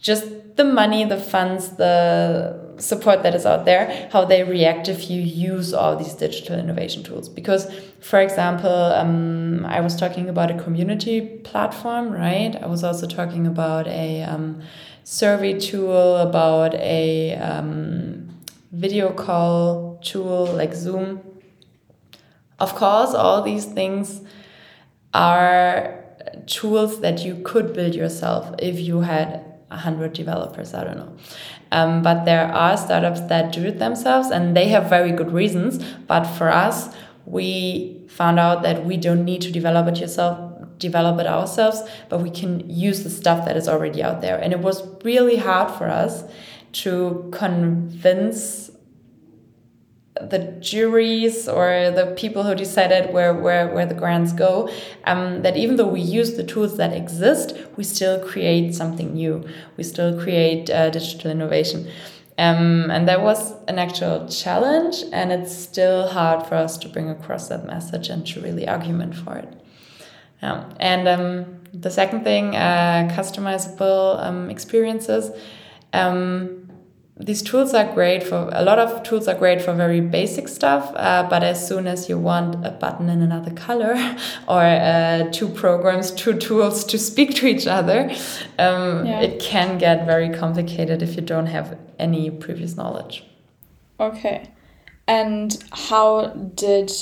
just 0.00 0.56
the 0.56 0.64
money, 0.64 1.04
the 1.04 1.16
funds, 1.16 1.76
the 1.76 2.67
support 2.78 3.22
that 3.22 3.34
is 3.34 3.44
out 3.46 3.64
there, 3.64 4.08
how 4.12 4.24
they 4.24 4.42
react 4.44 4.88
if 4.88 5.10
you 5.10 5.20
use 5.20 5.72
all 5.74 5.96
these 5.96 6.14
digital 6.14 6.58
innovation 6.58 7.02
tools. 7.02 7.28
Because, 7.28 7.70
for 8.00 8.20
example, 8.20 8.70
um, 8.70 9.64
I 9.66 9.80
was 9.80 9.96
talking 9.96 10.28
about 10.28 10.50
a 10.50 10.58
community 10.62 11.20
platform, 11.20 12.12
right? 12.12 12.56
I 12.60 12.66
was 12.66 12.84
also 12.84 13.06
talking 13.06 13.46
about 13.46 13.86
a 13.88 14.22
um, 14.22 14.62
survey 15.04 15.58
tool, 15.58 16.16
about 16.16 16.74
a 16.74 17.34
um, 17.36 18.28
video 18.72 19.12
call 19.12 19.98
tool 20.02 20.46
like 20.46 20.74
Zoom. 20.74 21.20
Of 22.58 22.74
course, 22.74 23.14
all 23.14 23.42
these 23.42 23.64
things 23.64 24.22
are 25.14 26.04
tools 26.46 27.00
that 27.00 27.24
you 27.24 27.40
could 27.44 27.72
build 27.72 27.94
yourself 27.94 28.54
if 28.58 28.78
you 28.78 29.00
had 29.00 29.44
100 29.68 30.12
developers, 30.12 30.74
I 30.74 30.84
don't 30.84 30.96
know. 30.96 31.16
Um, 31.70 32.02
but 32.02 32.24
there 32.24 32.46
are 32.46 32.76
startups 32.76 33.20
that 33.22 33.52
do 33.52 33.66
it 33.66 33.78
themselves 33.78 34.30
and 34.30 34.56
they 34.56 34.68
have 34.68 34.88
very 34.88 35.12
good 35.12 35.32
reasons. 35.32 35.82
But 36.06 36.24
for 36.24 36.50
us, 36.50 36.94
we 37.26 38.00
found 38.08 38.38
out 38.38 38.62
that 38.62 38.84
we 38.84 38.96
don't 38.96 39.24
need 39.24 39.42
to 39.42 39.52
develop 39.52 39.86
it 39.88 40.00
yourself 40.00 40.44
develop 40.78 41.18
it 41.18 41.26
ourselves 41.26 41.82
but 42.08 42.20
we 42.20 42.30
can 42.30 42.68
use 42.70 43.02
the 43.02 43.10
stuff 43.10 43.44
that 43.44 43.56
is 43.56 43.68
already 43.68 44.00
out 44.00 44.20
there 44.20 44.38
and 44.38 44.52
it 44.52 44.60
was 44.60 44.82
really 45.04 45.36
hard 45.36 45.68
for 45.76 45.88
us 45.88 46.22
to 46.72 47.28
convince 47.32 48.67
the 50.20 50.38
juries 50.60 51.48
or 51.48 51.90
the 51.90 52.14
people 52.16 52.42
who 52.42 52.54
decided 52.54 53.12
where, 53.12 53.34
where, 53.34 53.72
where 53.72 53.86
the 53.86 53.94
grants 53.94 54.32
go, 54.32 54.70
um, 55.04 55.42
that 55.42 55.56
even 55.56 55.76
though 55.76 55.88
we 55.88 56.00
use 56.00 56.34
the 56.36 56.44
tools 56.44 56.76
that 56.76 56.92
exist, 56.92 57.56
we 57.76 57.84
still 57.84 58.18
create 58.26 58.74
something 58.74 59.14
new. 59.14 59.46
We 59.76 59.84
still 59.84 60.20
create 60.20 60.70
uh, 60.70 60.90
digital 60.90 61.30
innovation. 61.30 61.90
Um, 62.38 62.90
and 62.90 63.08
that 63.08 63.22
was 63.22 63.52
an 63.66 63.80
actual 63.80 64.28
challenge, 64.28 65.02
and 65.12 65.32
it's 65.32 65.52
still 65.52 66.08
hard 66.08 66.46
for 66.46 66.54
us 66.54 66.78
to 66.78 66.88
bring 66.88 67.10
across 67.10 67.48
that 67.48 67.66
message 67.66 68.10
and 68.10 68.24
to 68.28 68.40
really 68.40 68.68
argument 68.68 69.16
for 69.16 69.36
it. 69.36 69.52
Yeah. 70.40 70.64
And 70.78 71.08
um, 71.08 71.60
the 71.74 71.90
second 71.90 72.22
thing, 72.22 72.54
uh, 72.54 73.12
customizable 73.12 74.22
um, 74.24 74.50
experiences. 74.50 75.32
Um, 75.92 76.67
these 77.20 77.42
tools 77.42 77.74
are 77.74 77.92
great 77.94 78.22
for 78.22 78.48
a 78.52 78.62
lot 78.62 78.78
of 78.78 79.02
tools 79.02 79.26
are 79.26 79.34
great 79.34 79.60
for 79.60 79.74
very 79.74 80.00
basic 80.00 80.46
stuff 80.46 80.92
uh, 80.94 81.26
but 81.28 81.42
as 81.42 81.66
soon 81.66 81.86
as 81.86 82.08
you 82.08 82.16
want 82.16 82.64
a 82.64 82.70
button 82.70 83.08
in 83.08 83.20
another 83.20 83.50
color 83.50 83.94
or 84.48 84.62
uh, 84.62 85.28
two 85.32 85.48
programs 85.48 86.12
two 86.12 86.34
tools 86.34 86.84
to 86.84 86.98
speak 86.98 87.34
to 87.34 87.46
each 87.46 87.66
other 87.66 88.08
um, 88.58 89.04
yeah. 89.04 89.20
it 89.20 89.40
can 89.40 89.78
get 89.78 90.06
very 90.06 90.30
complicated 90.30 91.02
if 91.02 91.16
you 91.16 91.22
don't 91.22 91.46
have 91.46 91.76
any 91.98 92.30
previous 92.30 92.76
knowledge 92.76 93.24
okay 93.98 94.48
and 95.08 95.64
how 95.72 96.26
did 96.54 96.92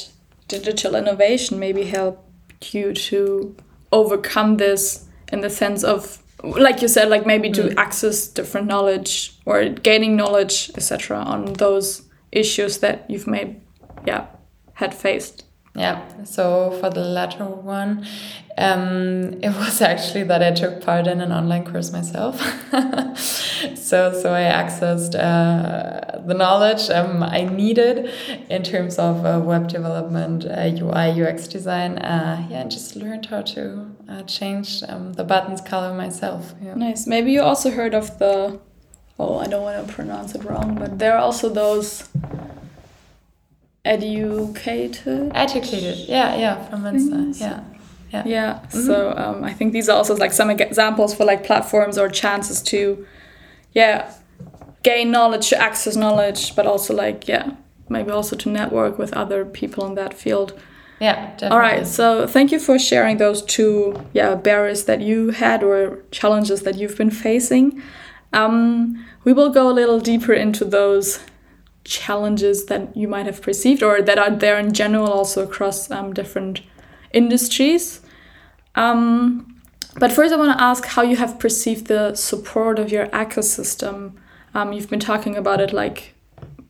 digital 0.48 0.94
innovation 0.94 1.58
maybe 1.58 1.84
help 1.84 2.24
you 2.70 2.94
to 2.94 3.54
overcome 3.92 4.56
this 4.56 5.06
in 5.30 5.40
the 5.40 5.50
sense 5.50 5.84
of 5.84 6.22
like 6.42 6.82
you 6.82 6.88
said 6.88 7.08
like 7.08 7.26
maybe 7.26 7.50
to 7.50 7.62
mm. 7.62 7.74
access 7.76 8.26
different 8.26 8.66
knowledge 8.66 9.38
or 9.46 9.68
gaining 9.68 10.16
knowledge 10.16 10.70
etc 10.76 11.16
on 11.18 11.52
those 11.54 12.02
issues 12.32 12.78
that 12.78 13.08
you've 13.10 13.26
made 13.26 13.60
yeah 14.06 14.26
had 14.74 14.94
faced 14.94 15.44
yeah 15.76 16.02
so 16.24 16.70
for 16.80 16.90
the 16.90 17.04
latter 17.04 17.44
one 17.44 18.06
um, 18.58 19.34
it 19.42 19.50
was 19.56 19.80
actually 19.80 20.24
that 20.24 20.42
I 20.42 20.52
took 20.52 20.82
part 20.82 21.06
in 21.06 21.20
an 21.20 21.32
online 21.32 21.64
course 21.64 21.92
myself. 21.92 22.40
so, 23.76 24.12
so 24.12 24.32
I 24.32 24.42
accessed 24.42 25.14
uh, 25.14 26.20
the 26.26 26.34
knowledge 26.34 26.88
um, 26.90 27.22
I 27.22 27.44
needed 27.44 28.10
in 28.48 28.62
terms 28.62 28.98
of 28.98 29.24
uh, 29.24 29.40
web 29.42 29.68
development, 29.68 30.46
uh, 30.46 30.70
UI, 30.72 31.22
UX 31.22 31.46
design. 31.46 31.98
Uh, 31.98 32.46
yeah, 32.50 32.62
and 32.62 32.70
just 32.70 32.96
learned 32.96 33.26
how 33.26 33.42
to 33.42 33.94
uh, 34.08 34.22
change 34.22 34.82
um, 34.88 35.12
the 35.14 35.24
buttons 35.24 35.60
color 35.60 35.94
myself. 35.94 36.54
Yeah. 36.62 36.74
Nice. 36.74 37.06
Maybe 37.06 37.32
you 37.32 37.42
also 37.42 37.70
heard 37.70 37.94
of 37.94 38.18
the. 38.18 38.58
Oh, 39.18 39.38
I 39.38 39.46
don't 39.46 39.62
want 39.62 39.86
to 39.86 39.94
pronounce 39.94 40.34
it 40.34 40.44
wrong, 40.44 40.74
but 40.74 40.98
there 40.98 41.14
are 41.14 41.20
also 41.20 41.48
those 41.48 42.06
educated. 43.86 45.32
Educated. 45.34 46.08
Yeah, 46.08 46.36
yeah, 46.36 46.68
from 46.68 46.82
Insta. 46.82 47.40
Yeah. 47.40 47.60
Yeah. 48.12 48.26
Yeah. 48.26 48.52
Mm 48.52 48.68
-hmm. 48.70 48.86
So 48.86 48.94
um, 49.16 49.44
I 49.44 49.54
think 49.54 49.72
these 49.72 49.92
are 49.92 49.98
also 49.98 50.14
like 50.14 50.34
some 50.34 50.52
examples 50.52 51.14
for 51.14 51.26
like 51.26 51.42
platforms 51.46 51.98
or 51.98 52.10
chances 52.10 52.62
to, 52.62 52.78
yeah, 53.72 54.04
gain 54.82 55.10
knowledge, 55.10 55.50
to 55.50 55.56
access 55.56 55.94
knowledge, 55.94 56.54
but 56.56 56.66
also 56.66 56.94
like 56.94 57.32
yeah, 57.32 57.46
maybe 57.88 58.12
also 58.12 58.36
to 58.36 58.50
network 58.50 58.98
with 58.98 59.16
other 59.16 59.44
people 59.44 59.86
in 59.88 59.94
that 59.94 60.14
field. 60.14 60.52
Yeah, 61.00 61.14
definitely. 61.14 61.48
All 61.48 61.58
right. 61.58 61.86
So 61.86 62.26
thank 62.26 62.50
you 62.50 62.60
for 62.60 62.78
sharing 62.78 63.18
those 63.18 63.42
two 63.42 63.94
yeah 64.12 64.34
barriers 64.34 64.84
that 64.84 65.00
you 65.00 65.30
had 65.30 65.62
or 65.62 65.98
challenges 66.10 66.62
that 66.62 66.74
you've 66.74 66.96
been 66.96 67.10
facing. 67.10 67.82
Um, 68.32 69.04
we 69.24 69.32
will 69.32 69.50
go 69.50 69.68
a 69.68 69.74
little 69.80 70.00
deeper 70.00 70.32
into 70.32 70.64
those 70.64 71.20
challenges 71.86 72.66
that 72.66 72.96
you 72.96 73.08
might 73.08 73.26
have 73.26 73.40
perceived 73.40 73.82
or 73.82 74.02
that 74.02 74.18
are 74.18 74.30
there 74.30 74.58
in 74.58 74.72
general 74.72 75.06
also 75.06 75.44
across 75.44 75.90
um, 75.90 76.12
different 76.12 76.60
industries. 77.12 78.00
Um, 78.74 79.62
but 79.98 80.12
first, 80.12 80.32
I 80.32 80.36
want 80.36 80.56
to 80.56 80.62
ask 80.62 80.84
how 80.84 81.02
you 81.02 81.16
have 81.16 81.38
perceived 81.38 81.86
the 81.86 82.14
support 82.14 82.78
of 82.78 82.92
your 82.92 83.06
ecosystem. 83.06 84.12
Um, 84.54 84.72
you've 84.72 84.90
been 84.90 85.00
talking 85.00 85.36
about 85.36 85.60
it 85.60 85.72
like 85.72 86.14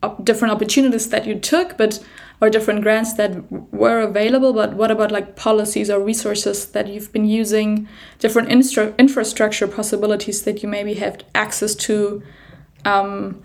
op 0.03 0.23
different 0.23 0.53
opportunities 0.53 1.09
that 1.09 1.25
you 1.25 1.35
took, 1.39 1.77
but 1.77 2.03
or 2.39 2.49
different 2.49 2.83
grants 2.83 3.13
that 3.13 3.31
were 3.73 3.99
available. 3.99 4.53
But 4.53 4.75
what 4.75 4.91
about 4.91 5.11
like 5.11 5.35
policies 5.35 5.89
or 5.89 5.99
resources 5.99 6.67
that 6.67 6.87
you've 6.87 7.11
been 7.11 7.25
using, 7.25 7.87
different 8.19 8.49
infrastructure 8.49 9.67
possibilities 9.67 10.43
that 10.43 10.61
you 10.61 10.69
maybe 10.69 10.93
have 10.95 11.23
access 11.33 11.75
to 11.75 12.21
um, 12.85 13.41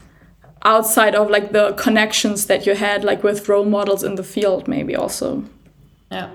outside 0.64 1.14
of 1.14 1.30
like 1.30 1.52
the 1.52 1.72
connections 1.72 2.46
that 2.46 2.66
you 2.66 2.74
had, 2.74 3.04
like 3.04 3.22
with 3.22 3.48
role 3.48 3.64
models 3.64 4.02
in 4.02 4.14
the 4.14 4.24
field, 4.24 4.68
maybe 4.68 4.94
also. 4.94 5.44
Yeah. 6.10 6.30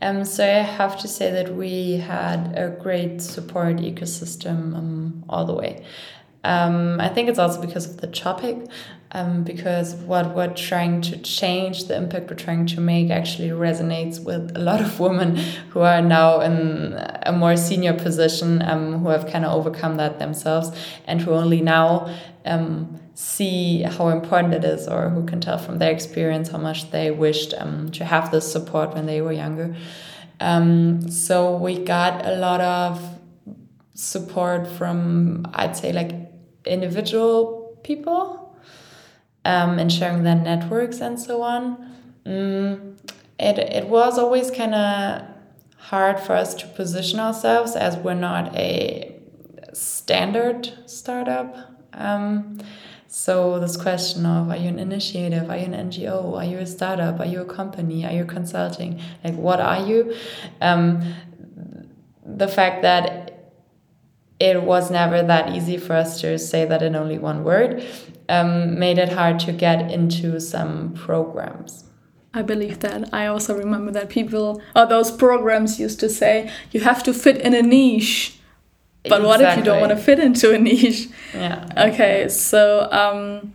Um, 0.00 0.24
so 0.24 0.44
I 0.44 0.62
have 0.62 0.98
to 1.00 1.08
say 1.08 1.30
that 1.30 1.54
we 1.54 1.92
had 1.92 2.54
a 2.56 2.70
great 2.70 3.22
support 3.22 3.76
ecosystem 3.76 4.74
um, 4.76 5.24
all 5.28 5.44
the 5.44 5.54
way. 5.54 5.84
Um, 6.44 7.00
I 7.00 7.08
think 7.08 7.28
it's 7.28 7.38
also 7.38 7.60
because 7.60 7.88
of 7.88 8.00
the 8.00 8.08
topic, 8.08 8.56
um, 9.12 9.44
because 9.44 9.94
what 9.94 10.34
we're 10.34 10.52
trying 10.54 11.02
to 11.02 11.18
change, 11.18 11.86
the 11.86 11.96
impact 11.96 12.30
we're 12.30 12.36
trying 12.36 12.66
to 12.66 12.80
make, 12.80 13.10
actually 13.10 13.50
resonates 13.50 14.22
with 14.22 14.56
a 14.56 14.58
lot 14.58 14.80
of 14.80 14.98
women 14.98 15.36
who 15.70 15.80
are 15.80 16.02
now 16.02 16.40
in 16.40 16.94
a 17.22 17.32
more 17.32 17.56
senior 17.56 17.92
position, 17.92 18.60
um, 18.62 18.98
who 18.98 19.08
have 19.10 19.28
kind 19.28 19.44
of 19.44 19.52
overcome 19.52 19.98
that 19.98 20.18
themselves, 20.18 20.76
and 21.06 21.20
who 21.20 21.30
only 21.30 21.60
now 21.60 22.12
um, 22.44 22.98
see 23.14 23.82
how 23.82 24.08
important 24.08 24.54
it 24.54 24.64
is 24.64 24.88
or 24.88 25.10
who 25.10 25.24
can 25.26 25.40
tell 25.40 25.58
from 25.58 25.78
their 25.78 25.92
experience 25.92 26.48
how 26.48 26.58
much 26.58 26.90
they 26.90 27.10
wished 27.10 27.54
um, 27.58 27.90
to 27.90 28.04
have 28.04 28.30
this 28.30 28.50
support 28.50 28.94
when 28.94 29.06
they 29.06 29.20
were 29.20 29.32
younger. 29.32 29.76
Um, 30.40 31.10
so 31.10 31.56
we 31.56 31.78
got 31.78 32.26
a 32.26 32.36
lot 32.36 32.60
of 32.60 33.18
support 33.94 34.66
from, 34.66 35.46
I'd 35.54 35.76
say, 35.76 35.92
like 35.92 36.12
individual 36.64 37.78
people 37.84 38.56
um, 39.44 39.78
and 39.78 39.92
sharing 39.92 40.22
their 40.22 40.36
networks 40.36 41.00
and 41.00 41.20
so 41.20 41.42
on. 41.42 41.92
Mm, 42.24 42.96
it, 43.38 43.58
it 43.58 43.88
was 43.88 44.18
always 44.18 44.50
kind 44.50 44.74
of 44.74 45.22
hard 45.76 46.18
for 46.18 46.32
us 46.34 46.54
to 46.54 46.66
position 46.68 47.20
ourselves 47.20 47.76
as 47.76 47.96
we're 47.96 48.14
not 48.14 48.54
a 48.56 49.20
standard 49.72 50.72
startup. 50.86 51.56
Um, 51.92 52.58
so 53.14 53.58
this 53.58 53.76
question 53.76 54.24
of 54.24 54.48
are 54.48 54.56
you 54.56 54.68
an 54.68 54.78
initiative, 54.78 55.50
are 55.50 55.58
you 55.58 55.66
an 55.66 55.90
NGO, 55.90 56.34
are 56.34 56.46
you 56.46 56.56
a 56.56 56.66
startup, 56.66 57.20
are 57.20 57.26
you 57.26 57.42
a 57.42 57.44
company, 57.44 58.06
are 58.06 58.12
you 58.12 58.24
consulting, 58.24 59.02
like 59.22 59.34
what 59.34 59.60
are 59.60 59.86
you? 59.86 60.16
Um, 60.62 61.12
the 62.24 62.48
fact 62.48 62.80
that 62.80 63.52
it 64.40 64.62
was 64.62 64.90
never 64.90 65.22
that 65.22 65.54
easy 65.54 65.76
for 65.76 65.92
us 65.92 66.22
to 66.22 66.38
say 66.38 66.64
that 66.64 66.82
in 66.82 66.96
only 66.96 67.18
one 67.18 67.44
word 67.44 67.84
um, 68.30 68.78
made 68.78 68.96
it 68.96 69.10
hard 69.10 69.38
to 69.40 69.52
get 69.52 69.90
into 69.90 70.40
some 70.40 70.94
programs. 70.94 71.84
I 72.32 72.40
believe 72.40 72.80
that. 72.80 73.12
I 73.12 73.26
also 73.26 73.54
remember 73.54 73.92
that 73.92 74.08
people 74.08 74.62
or 74.74 74.86
those 74.86 75.10
programs 75.10 75.78
used 75.78 76.00
to 76.00 76.08
say 76.08 76.50
you 76.70 76.80
have 76.80 77.02
to 77.02 77.12
fit 77.12 77.36
in 77.42 77.52
a 77.52 77.60
niche 77.60 78.40
but 79.04 79.20
exactly. 79.20 79.26
what 79.26 79.40
if 79.40 79.56
you 79.56 79.62
don't 79.64 79.80
want 79.80 79.90
to 79.90 79.96
fit 79.96 80.18
into 80.18 80.52
a 80.52 80.58
niche? 80.58 81.08
Yeah. 81.34 81.66
Okay, 81.76 82.28
so 82.28 82.88
um, 82.90 83.54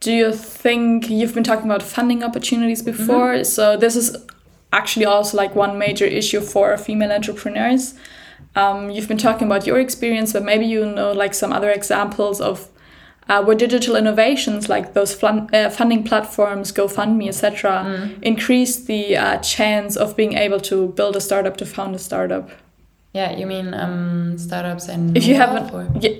do 0.00 0.12
you 0.12 0.32
think 0.32 1.08
you've 1.08 1.34
been 1.34 1.44
talking 1.44 1.66
about 1.66 1.82
funding 1.82 2.22
opportunities 2.24 2.82
before? 2.82 3.34
Mm 3.34 3.40
-hmm. 3.40 3.44
So 3.44 3.76
this 3.76 3.96
is 3.96 4.16
actually 4.70 5.06
also 5.06 5.40
like 5.40 5.54
one 5.58 5.78
major 5.78 6.06
issue 6.06 6.40
for 6.40 6.76
female 6.76 7.12
entrepreneurs. 7.12 7.94
Um, 8.56 8.90
you've 8.90 9.08
been 9.08 9.18
talking 9.18 9.46
about 9.50 9.66
your 9.66 9.78
experience, 9.78 10.32
but 10.32 10.42
maybe 10.42 10.64
you 10.64 10.84
know 10.84 11.12
like 11.12 11.34
some 11.34 11.56
other 11.56 11.70
examples 11.70 12.40
of 12.40 12.68
uh, 13.28 13.42
where 13.42 13.56
digital 13.56 13.96
innovations 13.96 14.68
like 14.68 14.92
those 14.92 15.14
fun, 15.14 15.48
uh, 15.52 15.70
funding 15.70 16.04
platforms, 16.04 16.72
GoFundMe, 16.72 17.28
etc., 17.28 18.10
increase 18.22 18.84
the 18.84 19.16
uh, 19.16 19.38
chance 19.38 19.96
of 19.96 20.16
being 20.16 20.34
able 20.34 20.60
to 20.60 20.88
build 20.88 21.16
a 21.16 21.20
startup, 21.20 21.56
to 21.56 21.66
found 21.66 21.94
a 21.94 21.98
startup. 21.98 22.50
Yeah, 23.14 23.36
you 23.36 23.46
mean 23.46 23.72
um, 23.74 24.36
startups 24.36 24.88
and 24.88 25.16
If 25.16 25.24
you 25.26 25.36
haven't, 25.36 26.02
yeah, 26.02 26.18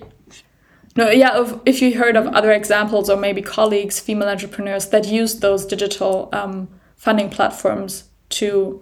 no, 0.96 1.10
yeah, 1.10 1.42
if, 1.42 1.54
if 1.66 1.82
you 1.82 1.98
heard 1.98 2.16
of 2.16 2.28
other 2.28 2.52
examples 2.52 3.10
or 3.10 3.16
maybe 3.16 3.42
colleagues, 3.42 3.98
female 3.98 4.28
entrepreneurs 4.28 4.86
that 4.90 5.06
use 5.06 5.40
those 5.40 5.66
digital 5.66 6.28
um, 6.32 6.68
funding 6.94 7.30
platforms 7.30 8.04
to 8.28 8.80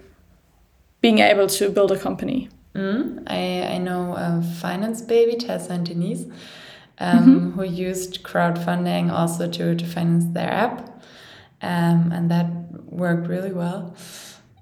being 1.01 1.21
able 1.21 1.47
to 1.47 1.71
build 1.71 1.91
a 1.91 1.99
company. 1.99 2.51
Mm, 2.75 3.23
I, 3.27 3.75
I 3.75 3.79
know 3.79 4.43
Finance 4.61 5.01
Baby, 5.01 5.37
Tessa 5.37 5.73
and 5.73 5.87
Denise, 5.87 6.27
um, 6.99 7.53
who 7.53 7.65
used 7.65 8.23
crowdfunding 8.23 9.11
also 9.11 9.49
to, 9.51 9.75
to 9.75 9.87
finance 9.87 10.25
their 10.35 10.51
app. 10.51 11.03
Um, 11.63 12.13
and 12.13 12.31
that 12.31 12.47
worked 12.85 13.27
really 13.27 13.53
well. 13.53 13.95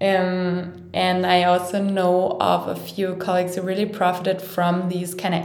Um, 0.00 0.90
and 0.94 1.26
I 1.26 1.44
also 1.44 1.82
know 1.82 2.38
of 2.40 2.68
a 2.68 2.76
few 2.76 3.16
colleagues 3.16 3.56
who 3.56 3.62
really 3.62 3.86
profited 3.86 4.40
from 4.40 4.88
these 4.88 5.14
kind 5.14 5.34
of 5.34 5.44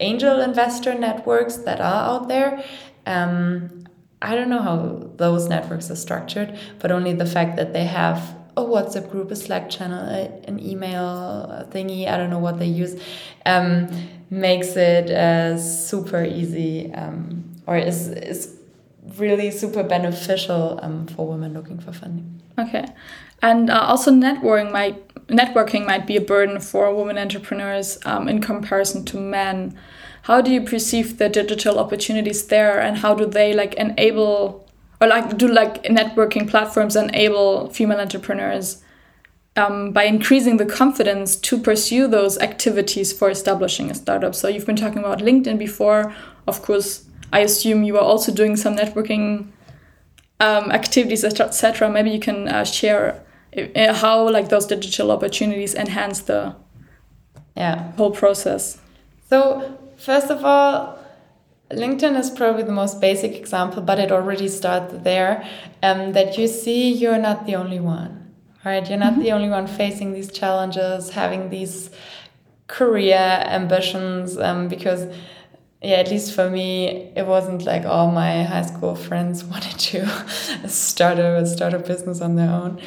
angel 0.00 0.40
investor 0.40 0.94
networks 0.94 1.56
that 1.56 1.80
are 1.80 2.14
out 2.14 2.28
there. 2.28 2.64
Um, 3.06 3.86
I 4.22 4.34
don't 4.34 4.48
know 4.48 4.62
how 4.62 5.10
those 5.16 5.48
networks 5.48 5.90
are 5.90 5.96
structured, 5.96 6.58
but 6.78 6.90
only 6.90 7.12
the 7.12 7.26
fact 7.26 7.56
that 7.56 7.72
they 7.72 7.84
have 7.84 8.36
a 8.56 8.62
WhatsApp 8.62 9.10
group, 9.10 9.30
a 9.30 9.36
Slack 9.36 9.70
channel, 9.70 10.00
an 10.44 10.60
email 10.60 11.66
thingy, 11.70 12.08
I 12.08 12.16
don't 12.16 12.30
know 12.30 12.40
what 12.40 12.58
they 12.58 12.66
use, 12.66 13.00
um, 13.46 13.88
makes 14.30 14.76
it 14.76 15.10
uh, 15.10 15.56
super 15.58 16.24
easy 16.24 16.92
um, 16.94 17.44
or 17.66 17.76
is, 17.76 18.08
is 18.08 18.57
really 19.16 19.50
super 19.50 19.82
beneficial 19.82 20.78
um, 20.82 21.06
for 21.06 21.26
women 21.26 21.54
looking 21.54 21.78
for 21.78 21.92
funding. 21.92 22.40
Okay. 22.58 22.84
And 23.42 23.70
uh, 23.70 23.80
also 23.80 24.10
networking 24.10 24.72
might 24.72 25.08
networking 25.28 25.86
might 25.86 26.06
be 26.06 26.16
a 26.16 26.20
burden 26.20 26.58
for 26.58 26.94
women 26.94 27.18
entrepreneurs 27.18 27.98
um, 28.04 28.28
in 28.28 28.40
comparison 28.40 29.04
to 29.06 29.18
men. 29.18 29.78
How 30.22 30.40
do 30.40 30.50
you 30.50 30.62
perceive 30.62 31.18
the 31.18 31.28
digital 31.28 31.78
opportunities 31.78 32.46
there, 32.46 32.80
and 32.80 32.98
how 32.98 33.14
do 33.14 33.26
they 33.26 33.54
like 33.54 33.74
enable 33.74 34.68
or 35.00 35.06
like 35.06 35.38
do 35.38 35.46
like 35.46 35.84
networking 35.84 36.48
platforms 36.48 36.96
enable 36.96 37.70
female 37.70 38.00
entrepreneurs 38.00 38.82
um, 39.56 39.92
by 39.92 40.04
increasing 40.04 40.56
the 40.56 40.66
confidence 40.66 41.36
to 41.36 41.58
pursue 41.58 42.08
those 42.08 42.38
activities 42.38 43.12
for 43.12 43.30
establishing 43.30 43.90
a 43.90 43.94
startup? 43.94 44.34
So 44.34 44.48
you've 44.48 44.66
been 44.66 44.76
talking 44.76 44.98
about 44.98 45.20
LinkedIn 45.20 45.58
before. 45.58 46.12
Of 46.48 46.62
course, 46.62 47.07
I 47.32 47.40
assume 47.40 47.84
you 47.84 47.96
are 47.96 48.04
also 48.04 48.32
doing 48.32 48.56
some 48.56 48.76
networking 48.76 49.48
um, 50.40 50.70
activities, 50.70 51.24
etc. 51.24 51.90
Maybe 51.90 52.10
you 52.10 52.20
can 52.20 52.48
uh, 52.48 52.64
share 52.64 53.22
uh, 53.56 53.94
how 53.94 54.28
like 54.28 54.48
those 54.48 54.66
digital 54.66 55.10
opportunities 55.10 55.74
enhance 55.74 56.20
the 56.20 56.54
yeah 57.56 57.92
whole 57.92 58.10
process. 58.10 58.78
So 59.28 59.78
first 59.96 60.30
of 60.30 60.44
all, 60.44 60.98
LinkedIn 61.70 62.18
is 62.18 62.30
probably 62.30 62.62
the 62.62 62.72
most 62.72 63.00
basic 63.00 63.34
example, 63.34 63.82
but 63.82 63.98
it 63.98 64.10
already 64.10 64.48
starts 64.48 64.94
there. 65.02 65.46
Um, 65.82 66.12
that 66.12 66.38
you 66.38 66.46
see 66.46 66.90
you're 66.92 67.18
not 67.18 67.46
the 67.46 67.56
only 67.56 67.80
one, 67.80 68.32
right? 68.64 68.88
You're 68.88 68.98
not 68.98 69.14
mm 69.14 69.18
-hmm. 69.18 69.24
the 69.24 69.32
only 69.32 69.50
one 69.50 69.66
facing 69.66 70.14
these 70.14 70.32
challenges, 70.32 71.10
having 71.10 71.50
these 71.50 71.90
career 72.66 73.44
ambitions, 73.46 74.36
um, 74.36 74.68
because 74.68 75.06
yeah, 75.80 75.96
at 75.96 76.10
least 76.10 76.34
for 76.34 76.50
me, 76.50 77.12
it 77.14 77.24
wasn't 77.24 77.64
like 77.64 77.84
all 77.84 78.10
my 78.10 78.42
high 78.42 78.66
school 78.66 78.96
friends 78.96 79.44
wanted 79.52 79.78
to 79.78 80.68
start 80.68 81.18
a 81.20 81.46
start 81.46 81.72
a 81.72 81.78
business 81.78 82.20
on 82.20 82.34
their 82.34 82.50
own. 82.50 82.80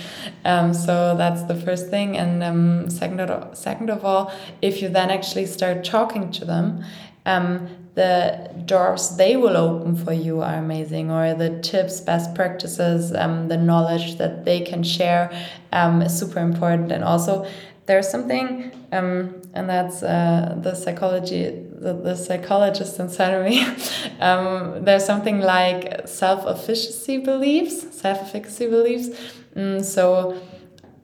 Um, 0.43 0.73
so 0.73 1.15
that's 1.15 1.43
the 1.43 1.55
first 1.55 1.89
thing. 1.89 2.17
And 2.17 2.43
um, 2.43 2.89
second, 2.89 3.21
of, 3.21 3.57
second 3.57 3.89
of 3.89 4.03
all, 4.03 4.33
if 4.61 4.81
you 4.81 4.89
then 4.89 5.09
actually 5.09 5.45
start 5.45 5.85
talking 5.85 6.31
to 6.31 6.43
them, 6.43 6.83
um, 7.25 7.69
the 7.93 8.51
doors 8.65 9.15
they 9.15 9.37
will 9.37 9.55
open 9.55 9.95
for 9.95 10.11
you 10.11 10.41
are 10.41 10.55
amazing, 10.55 11.11
or 11.11 11.33
the 11.33 11.61
tips, 11.61 12.01
best 12.01 12.35
practices, 12.35 13.13
um, 13.13 13.47
the 13.47 13.57
knowledge 13.57 14.17
that 14.17 14.43
they 14.43 14.61
can 14.61 14.83
share 14.83 15.31
um, 15.71 16.01
is 16.01 16.17
super 16.17 16.39
important. 16.39 16.91
And 16.91 17.03
also, 17.05 17.47
there's 17.85 18.09
something, 18.09 18.71
um, 18.91 19.41
and 19.53 19.69
that's 19.69 20.03
uh, 20.03 20.57
the 20.61 20.73
psychology 20.75 21.70
the, 21.81 21.93
the 21.93 22.15
psychologist 22.15 22.99
inside 22.99 23.33
of 23.33 23.45
me, 23.45 23.65
um, 24.19 24.85
there's 24.85 25.05
something 25.05 25.39
like 25.41 26.07
self-efficacy 26.07 27.17
beliefs, 27.17 27.99
self-efficacy 27.99 28.67
beliefs. 28.67 29.09
Mm, 29.55 29.83
so 29.83 30.39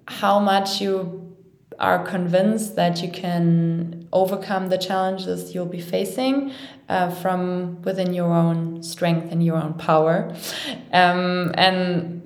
how 0.08 0.40
much 0.40 0.80
you 0.80 1.36
are 1.80 2.04
convinced 2.04 2.76
that 2.76 3.02
you 3.04 3.10
can 3.10 4.08
overcome 4.12 4.70
the 4.70 4.78
challenges 4.78 5.54
you'll 5.54 5.66
be 5.66 5.82
facing 5.82 6.52
uh, 6.90 7.10
from 7.10 7.82
within 7.84 8.14
your 8.14 8.34
own 8.34 8.82
strength 8.82 9.32
and 9.32 9.44
your 9.44 9.58
own 9.58 9.74
power. 9.76 10.34
Um, 10.92 11.52
and 11.56 12.24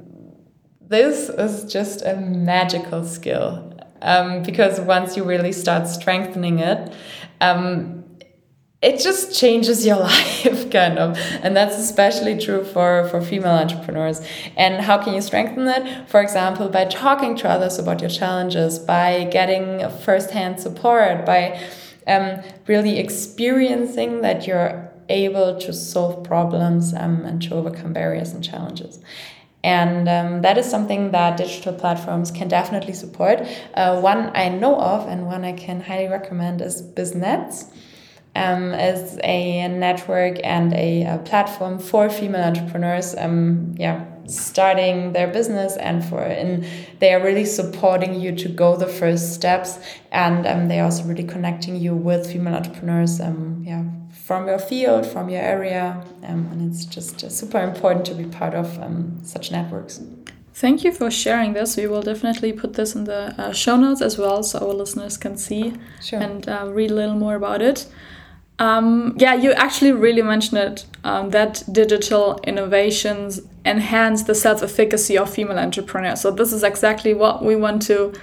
this 0.88 1.30
is 1.30 1.72
just 1.72 2.02
a 2.04 2.16
magical 2.16 3.04
skill 3.06 3.74
um, 4.02 4.44
because 4.44 4.80
once 4.80 5.18
you 5.18 5.24
really 5.24 5.52
start 5.52 5.88
strengthening 5.88 6.60
it, 6.60 6.94
um, 7.42 8.01
it 8.82 9.00
just 9.00 9.38
changes 9.38 9.86
your 9.86 9.98
life 10.12 10.72
kind 10.72 10.98
of. 10.98 11.18
And 11.44 11.56
that's 11.56 11.78
especially 11.78 12.38
true 12.38 12.64
for 12.64 13.08
for 13.10 13.22
female 13.22 13.52
entrepreneurs. 13.54 14.22
And 14.58 14.84
how 14.84 14.98
can 15.04 15.14
you 15.14 15.22
strengthen 15.22 15.68
it 15.68 16.10
for 16.10 16.22
example 16.22 16.70
by 16.70 16.86
talking 16.86 17.36
to 17.38 17.50
others 17.50 17.78
about 17.78 18.02
your 18.02 18.10
challenges 18.10 18.80
by 18.80 19.26
getting 19.26 19.88
first-hand 19.90 20.60
support 20.60 21.26
by 21.26 21.62
um, 22.08 22.42
really 22.68 22.98
experiencing 22.98 24.22
that 24.22 24.48
you're 24.48 24.90
able 25.10 25.60
to 25.60 25.74
solve 25.74 26.24
problems 26.24 26.94
um, 26.94 27.26
and 27.26 27.42
to 27.44 27.54
overcome 27.54 27.94
barriers 27.94 28.32
and 28.32 28.44
challenges. 28.44 29.00
And 29.64 30.10
um, 30.10 30.42
that 30.42 30.58
is 30.58 30.68
something 30.68 31.12
that 31.12 31.38
digital 31.38 31.74
platforms 31.74 32.32
can 32.32 32.48
definitely 32.48 32.94
support. 32.94 33.42
Uh, 33.76 34.02
one 34.02 34.32
I 34.36 34.50
know 34.50 34.76
of 34.80 35.08
and 35.08 35.28
one 35.28 35.46
I 35.46 35.54
can 35.54 35.82
highly 35.82 36.08
recommend 36.08 36.62
is 36.62 36.82
Biznetz 36.82 37.72
um, 38.36 38.74
is 38.74 39.20
a 39.24 39.68
network 39.68 40.38
and 40.44 40.74
a, 40.74 41.04
a, 41.04 41.18
platform 41.20 41.80
for 41.80 42.10
female 42.10 42.44
entrepreneurs. 42.44 43.16
Um, 43.18 43.76
yeah, 43.78 44.06
starting 44.26 45.12
their 45.12 45.28
business 45.28 45.76
and 45.78 46.06
for 46.06 46.24
in 46.24 46.66
they 47.00 47.14
are 47.14 47.22
really 47.22 47.46
supporting 47.46 48.20
you 48.20 48.34
to 48.34 48.48
go 48.48 48.76
the 48.78 48.88
first 48.88 49.34
steps 49.34 49.80
and 50.12 50.48
um, 50.48 50.68
they 50.70 50.80
are 50.80 50.86
also 50.86 51.04
really 51.04 51.26
connecting 51.26 51.76
you 51.76 51.94
with 51.94 52.32
female 52.32 52.56
entrepreneurs. 52.56 53.20
Um, 53.20 53.64
yeah, 53.66 53.84
from 54.14 54.48
your 54.48 54.60
field, 54.60 55.06
from 55.06 55.30
your 55.30 55.42
area, 55.42 56.02
um, 56.24 56.48
and 56.52 56.72
it's 56.72 56.86
just 56.86 57.24
uh, 57.24 57.30
super 57.30 57.60
important 57.60 58.06
to 58.06 58.14
be 58.14 58.26
part 58.26 58.54
of 58.54 58.80
um, 58.80 59.20
such 59.24 59.52
networks. 59.52 60.02
Thank 60.54 60.84
you 60.84 60.92
for 60.92 61.10
sharing 61.10 61.54
this. 61.54 61.78
We 61.78 61.88
will 61.88 62.02
definitely 62.02 62.54
put 62.54 62.74
this 62.74 62.94
in 62.94 63.06
the 63.06 63.34
uh, 63.38 63.54
show 63.54 63.78
notes 63.78 64.02
as 64.02 64.18
well 64.18 64.44
so 64.44 64.60
our 64.60 64.74
listeners 64.74 65.18
can 65.18 65.38
see 65.38 65.74
sure. 66.02 66.20
and 66.20 66.48
uh, 66.48 66.68
read 66.70 66.92
a 66.92 66.94
little 66.94 67.16
more 67.16 67.36
about 67.36 67.62
it. 67.62 67.88
Um, 68.62 69.16
yeah, 69.18 69.34
you 69.34 69.54
actually 69.54 69.92
really 69.92 70.22
mentioned 70.22 70.60
it 70.60 70.86
um, 71.04 71.32
that 71.32 71.64
digital 71.72 72.40
innovations 72.44 73.42
enhance 73.66 74.22
the 74.24 74.36
self 74.36 74.62
efficacy 74.62 75.18
of 75.18 75.34
female 75.34 75.58
entrepreneurs. 75.58 76.22
So, 76.22 76.30
this 76.30 76.54
is 76.54 76.64
exactly 76.64 77.16
what 77.16 77.44
we 77.44 77.56
want 77.56 77.82
to 77.84 78.14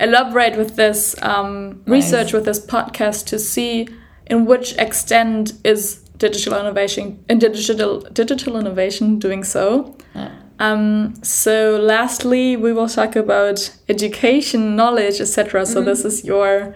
elaborate 0.00 0.56
with 0.56 0.74
this 0.74 1.14
um, 1.22 1.80
nice. 1.86 2.02
research, 2.02 2.32
with 2.32 2.44
this 2.44 2.58
podcast, 2.58 3.26
to 3.26 3.38
see 3.38 3.88
in 4.26 4.46
which 4.46 4.76
extent 4.78 5.52
is 5.62 6.00
digital 6.16 6.58
innovation 6.58 7.24
in 7.28 7.38
digital 7.38 8.00
digital 8.00 8.56
innovation 8.56 9.20
doing 9.20 9.44
so. 9.44 9.96
Yeah. 10.16 10.32
Um, 10.58 11.14
so 11.22 11.78
lastly, 11.80 12.56
we 12.56 12.72
will 12.72 12.88
talk 12.88 13.14
about 13.14 13.72
education, 13.88 14.74
knowledge, 14.74 15.20
etc. 15.20 15.60
Mm 15.60 15.66
-hmm. 15.66 15.72
So 15.72 15.84
this 15.84 16.04
is 16.04 16.24
your 16.24 16.74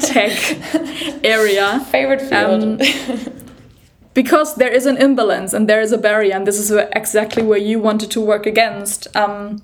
tech 0.00 1.24
area. 1.24 1.80
Favorite 1.90 2.20
field. 2.20 2.62
Um, 2.62 3.42
because 4.14 4.56
there 4.56 4.70
is 4.70 4.86
an 4.86 4.96
imbalance 4.96 5.54
and 5.54 5.68
there 5.68 5.80
is 5.80 5.92
a 5.92 5.98
barrier, 5.98 6.34
and 6.34 6.46
this 6.46 6.58
is 6.58 6.70
exactly 6.70 7.42
where 7.42 7.58
you 7.58 7.78
wanted 7.78 8.10
to 8.10 8.20
work 8.20 8.46
against. 8.46 9.14
Um, 9.16 9.62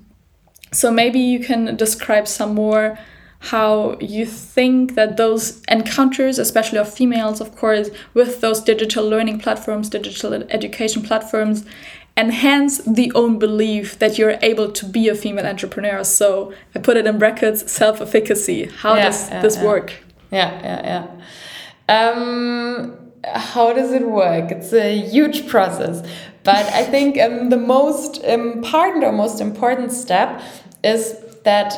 so 0.71 0.91
maybe 0.91 1.19
you 1.19 1.39
can 1.39 1.75
describe 1.75 2.27
some 2.27 2.55
more 2.55 2.97
how 3.41 3.97
you 4.01 4.25
think 4.25 4.95
that 4.95 5.15
those 5.15 5.61
encounters, 5.69 6.37
especially 6.37 6.77
of 6.77 6.93
females, 6.93 7.39
of 7.39 7.55
course, 7.55 7.89
with 8.13 8.41
those 8.41 8.61
digital 8.61 9.07
learning 9.07 9.39
platforms, 9.39 9.89
digital 9.89 10.33
education 10.33 11.01
platforms, 11.01 11.65
enhance 12.19 12.79
the 12.79 13.11
own 13.15 13.39
belief 13.39 13.97
that 13.99 14.17
you're 14.17 14.37
able 14.41 14.71
to 14.71 14.85
be 14.85 15.07
a 15.07 15.15
female 15.15 15.45
entrepreneur. 15.45 16.03
So 16.03 16.53
I 16.75 16.79
put 16.79 16.97
it 16.97 17.07
in 17.07 17.17
brackets 17.17 17.71
self 17.71 18.01
efficacy. 18.01 18.65
How 18.65 18.95
yeah, 18.95 19.05
does 19.05 19.29
yeah, 19.29 19.41
this 19.41 19.55
yeah. 19.55 19.65
work? 19.65 19.93
Yeah, 20.31 20.51
yeah, 20.61 20.79
yeah. 20.91 21.05
Um, 21.95 22.97
how 23.33 23.73
does 23.73 23.91
it 23.93 24.07
work? 24.07 24.51
It's 24.51 24.73
a 24.73 24.99
huge 24.99 25.47
process. 25.47 26.07
But 26.43 26.65
I 26.67 26.83
think 26.83 27.19
um, 27.19 27.49
the 27.49 27.57
most 27.57 28.23
important 28.23 29.03
or 29.03 29.11
most 29.11 29.41
important 29.41 29.91
step 29.91 30.41
is 30.83 31.17
that 31.43 31.73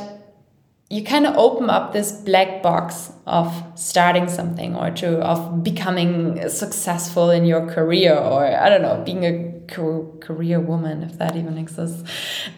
you 0.89 1.03
kind 1.03 1.25
of 1.25 1.35
open 1.37 1.69
up 1.69 1.93
this 1.93 2.11
black 2.11 2.61
box 2.61 3.11
of 3.25 3.63
starting 3.75 4.27
something 4.27 4.75
or 4.75 4.91
to 4.91 5.19
of 5.19 5.63
becoming 5.63 6.49
successful 6.49 7.29
in 7.29 7.45
your 7.45 7.65
career 7.65 8.13
or 8.13 8.45
I 8.45 8.67
don't 8.69 8.81
know 8.81 9.01
being 9.05 9.23
a 9.25 9.50
career 9.67 10.59
woman 10.59 11.03
if 11.03 11.17
that 11.17 11.35
even 11.35 11.57
exists. 11.57 12.03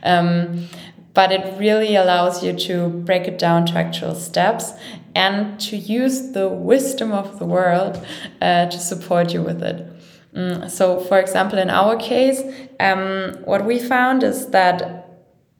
Um, 0.04 0.68
but 1.14 1.32
it 1.32 1.60
really 1.60 1.96
allows 1.96 2.44
you 2.44 2.54
to 2.54 2.90
break 2.90 3.28
it 3.28 3.38
down 3.38 3.66
to 3.68 3.74
actual 3.76 4.16
steps 4.16 4.74
and 5.16 5.60
to 5.60 5.78
use 5.78 6.32
the 6.32 6.50
wisdom 6.50 7.12
of 7.12 7.38
the 7.38 7.46
world 7.46 8.04
uh, 8.42 8.66
to 8.66 8.80
support 8.80 9.34
you 9.34 9.44
with 9.44 9.62
it. 9.62 9.88
Mm, 10.34 10.70
so, 10.70 11.00
for 11.00 11.20
example, 11.20 11.60
in 11.60 11.70
our 11.70 11.96
case, 11.98 12.42
um, 12.80 13.36
what 13.46 13.66
we 13.66 13.78
found 13.78 14.24
is 14.24 14.48
that 14.48 15.08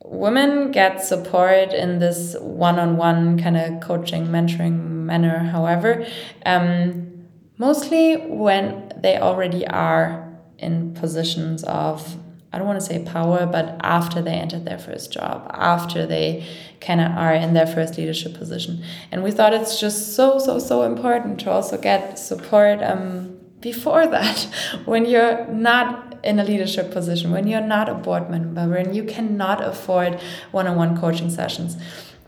women 0.04 0.72
get 0.72 1.02
support 1.02 1.72
in 1.72 2.00
this 2.00 2.36
one 2.40 2.80
on 2.80 2.96
one 2.96 3.38
kind 3.38 3.56
of 3.56 3.80
coaching, 3.80 4.26
mentoring 4.26 4.80
manner, 5.06 5.38
however, 5.38 6.04
um, 6.44 7.28
mostly 7.58 8.16
when 8.16 8.92
they 8.96 9.18
already 9.18 9.64
are 9.68 10.23
in 10.64 10.94
positions 10.94 11.62
of 11.64 12.16
I 12.54 12.58
don't 12.58 12.68
want 12.68 12.78
to 12.78 12.86
say 12.86 13.02
power, 13.04 13.46
but 13.46 13.80
after 13.80 14.22
they 14.22 14.34
entered 14.34 14.64
their 14.64 14.78
first 14.78 15.12
job, 15.12 15.50
after 15.52 16.06
they 16.06 16.46
kind 16.80 17.00
of 17.00 17.10
are 17.10 17.34
in 17.34 17.52
their 17.52 17.66
first 17.66 17.98
leadership 17.98 18.34
position. 18.34 18.84
And 19.10 19.24
we 19.24 19.32
thought 19.32 19.52
it's 19.52 19.80
just 19.80 20.14
so, 20.14 20.38
so, 20.38 20.60
so 20.60 20.82
important 20.82 21.40
to 21.40 21.50
also 21.50 21.76
get 21.76 22.16
support 22.16 22.80
um, 22.80 23.40
before 23.58 24.06
that, 24.16 24.46
when 24.84 25.04
you're 25.04 25.48
not 25.48 26.16
in 26.22 26.38
a 26.38 26.44
leadership 26.44 26.92
position, 26.92 27.32
when 27.32 27.48
you're 27.48 27.60
not 27.60 27.88
a 27.88 27.94
board 27.94 28.30
member, 28.30 28.68
when 28.68 28.94
you 28.94 29.02
cannot 29.02 29.60
afford 29.64 30.20
one 30.52 30.68
on 30.68 30.76
one 30.76 30.96
coaching 30.96 31.30
sessions. 31.30 31.76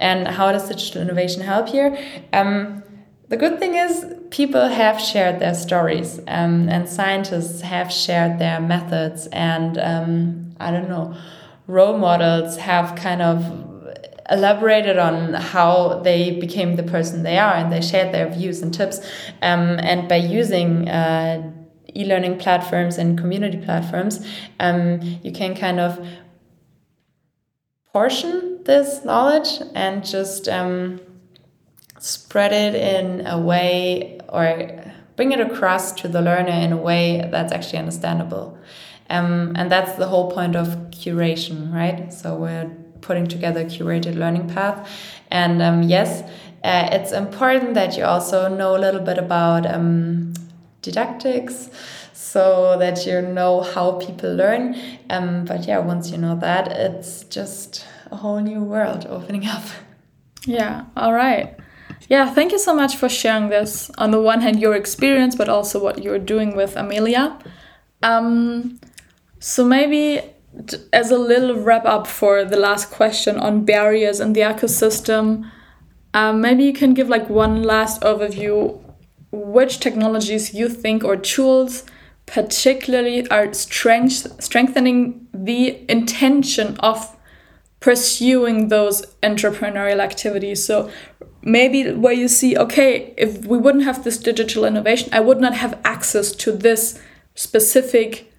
And 0.01 0.27
how 0.27 0.51
does 0.51 0.69
digital 0.69 1.03
innovation 1.03 1.43
help 1.43 1.69
here? 1.69 1.97
Um, 2.33 2.83
the 3.29 3.37
good 3.37 3.61
thing 3.61 3.77
is 3.77 4.16
people 4.31 4.69
have 4.69 5.01
shared 5.01 5.39
their 5.41 5.55
stories 5.55 6.19
um, 6.29 6.69
and 6.69 6.89
scientists 6.89 7.61
have 7.61 7.93
shared 7.93 8.39
their 8.39 8.61
methods 8.61 9.27
and 9.29 9.79
um, 9.79 10.55
i 10.61 10.71
don't 10.71 10.89
know 10.89 11.15
role 11.67 11.99
models 11.99 12.57
have 12.57 12.97
kind 12.97 13.23
of 13.23 13.67
elaborated 14.31 14.99
on 14.99 15.35
how 15.35 16.01
they 16.01 16.39
became 16.41 16.77
the 16.77 16.83
person 16.83 17.23
they 17.23 17.39
are 17.39 17.55
and 17.55 17.73
they 17.73 17.81
shared 17.81 18.13
their 18.13 18.29
views 18.29 18.61
and 18.63 18.75
tips 18.75 18.99
um, 19.43 19.79
and 19.81 20.09
by 20.09 20.17
using 20.17 20.89
uh, 20.89 21.53
e-learning 21.95 22.39
platforms 22.39 22.99
and 22.99 23.19
community 23.19 23.59
platforms 23.59 24.27
um, 24.61 25.01
you 25.23 25.33
can 25.33 25.55
kind 25.55 25.79
of 25.79 26.05
portion 27.93 28.63
this 28.65 29.05
knowledge 29.05 29.63
and 29.75 30.05
just 30.05 30.49
um, 30.49 31.01
spread 31.99 32.53
it 32.53 32.75
in 32.75 33.27
a 33.27 33.39
way 33.39 34.16
or 34.29 34.85
bring 35.17 35.33
it 35.33 35.41
across 35.41 35.93
to 35.93 36.09
the 36.09 36.21
learner 36.21 36.51
in 36.51 36.73
a 36.73 36.77
way 36.77 37.27
that's 37.31 37.53
actually 37.53 37.79
understandable. 37.79 38.59
Um, 39.09 39.53
and 39.57 39.71
that's 39.71 39.93
the 39.95 40.07
whole 40.07 40.31
point 40.31 40.57
of 40.57 40.69
curation, 40.91 41.73
right? 41.73 42.13
So 42.13 42.35
we're 42.37 42.71
putting 43.01 43.27
together 43.27 43.61
a 43.61 43.65
curated 43.65 44.17
learning 44.17 44.49
path. 44.49 44.91
And 45.31 45.63
um, 45.63 45.83
yes, 45.85 46.23
uh, 46.65 46.89
it's 46.93 47.13
important 47.13 47.75
that 47.75 47.97
you 47.97 48.05
also 48.05 48.49
know 48.49 48.77
a 48.77 48.81
little 48.81 49.01
bit 49.01 49.19
about 49.19 49.67
um, 49.67 50.35
didactics 50.83 51.71
so 52.13 52.77
that 52.79 53.07
you 53.07 53.23
know 53.23 53.61
how 53.61 53.93
people 53.93 54.35
learn. 54.35 54.77
Um, 55.11 55.45
but 55.45 55.67
yeah, 55.67 55.79
once 55.79 56.11
you 56.11 56.19
know 56.19 56.37
that, 56.37 56.69
it's 56.69 57.25
just 57.25 57.87
a 58.11 58.17
whole 58.17 58.41
new 58.41 58.63
world 58.63 59.07
opening 59.09 59.47
up. 59.47 59.63
Yeah, 60.45 60.85
all 60.97 61.13
right. 61.13 61.57
Yeah, 62.09 62.33
thank 62.33 62.53
you 62.53 62.59
so 62.59 62.75
much 62.75 62.97
for 62.97 63.09
sharing 63.09 63.49
this. 63.49 63.91
On 63.99 64.11
the 64.11 64.21
one 64.21 64.41
hand, 64.41 64.61
your 64.61 64.75
experience, 64.75 65.35
but 65.35 65.49
also 65.49 65.83
what 65.83 66.03
you're 66.03 66.19
doing 66.19 66.57
with 66.57 66.77
Amelia. 66.77 67.39
Um, 68.03 68.79
so 69.41 69.65
maybe 69.65 70.21
as 70.93 71.11
a 71.11 71.19
little 71.19 71.57
wrap 71.57 71.85
up 71.85 72.07
for 72.07 72.45
the 72.45 72.57
last 72.57 72.91
question 72.91 73.39
on 73.39 73.65
barriers 73.65 74.21
in 74.21 74.33
the 74.33 74.41
ecosystem, 74.41 75.51
um, 76.15 76.41
maybe 76.41 76.65
you 76.65 76.73
can 76.73 76.95
give 76.95 77.09
like 77.09 77.29
one 77.29 77.63
last 77.63 78.01
overview 78.03 78.81
which 79.33 79.81
technologies 79.81 80.55
you 80.55 80.69
think 80.69 81.05
or 81.05 81.17
tools 81.17 81.85
particularly 82.25 83.29
are 83.29 83.53
strength 83.53 84.43
strengthening 84.43 85.27
the 85.33 85.85
intention 85.91 86.77
of 86.79 87.17
pursuing 87.81 88.69
those 88.69 89.05
entrepreneurial 89.23 90.01
activities. 90.01 90.65
So 90.65 90.91
maybe 91.47 91.93
where 91.93 92.13
you 92.13 92.27
see, 92.29 92.59
okay, 92.59 93.15
if 93.17 93.47
we 93.47 93.57
wouldn't 93.57 93.85
have 93.85 94.03
this 94.03 94.19
digital 94.19 94.65
innovation, 94.65 95.09
I 95.13 95.21
would 95.21 95.41
not 95.41 95.55
have 95.55 95.79
access 95.85 96.33
to 96.33 96.53
this 96.53 97.01
specific 97.35 98.33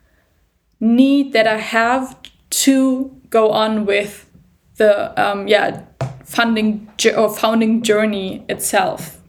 need 0.79 1.33
that 1.33 1.47
I 1.47 1.57
have 1.57 2.19
to 2.49 3.19
go 3.29 3.51
on 3.51 3.85
with 3.85 4.29
the 4.75 5.19
um, 5.19 5.47
yeah 5.47 5.83
funding 6.23 6.91
or 7.15 7.33
founding 7.33 7.81
journey 7.81 8.45
itself. 8.49 9.19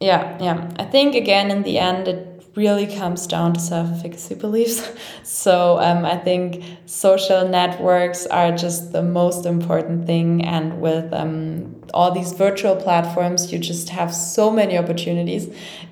Yeah, 0.00 0.38
yeah. 0.40 0.70
I 0.78 0.84
think 0.84 1.14
again 1.14 1.50
in 1.50 1.64
the 1.64 1.78
end 1.78 2.08
it 2.08 2.27
really 2.58 2.88
comes 2.88 3.26
down 3.26 3.54
to 3.54 3.60
self 3.60 3.88
efficacy 3.94 4.34
beliefs. 4.34 4.78
So 5.24 5.78
um, 5.78 6.04
I 6.04 6.16
think 6.16 6.64
social 6.86 7.46
networks 7.46 8.26
are 8.26 8.50
just 8.50 8.92
the 8.92 9.02
most 9.02 9.46
important 9.46 10.06
thing. 10.06 10.44
And 10.44 10.80
with 10.80 11.12
um, 11.12 11.76
all 11.94 12.10
these 12.10 12.32
virtual 12.32 12.74
platforms, 12.76 13.52
you 13.52 13.58
just 13.58 13.90
have 13.90 14.12
so 14.12 14.50
many 14.50 14.76
opportunities. 14.76 15.44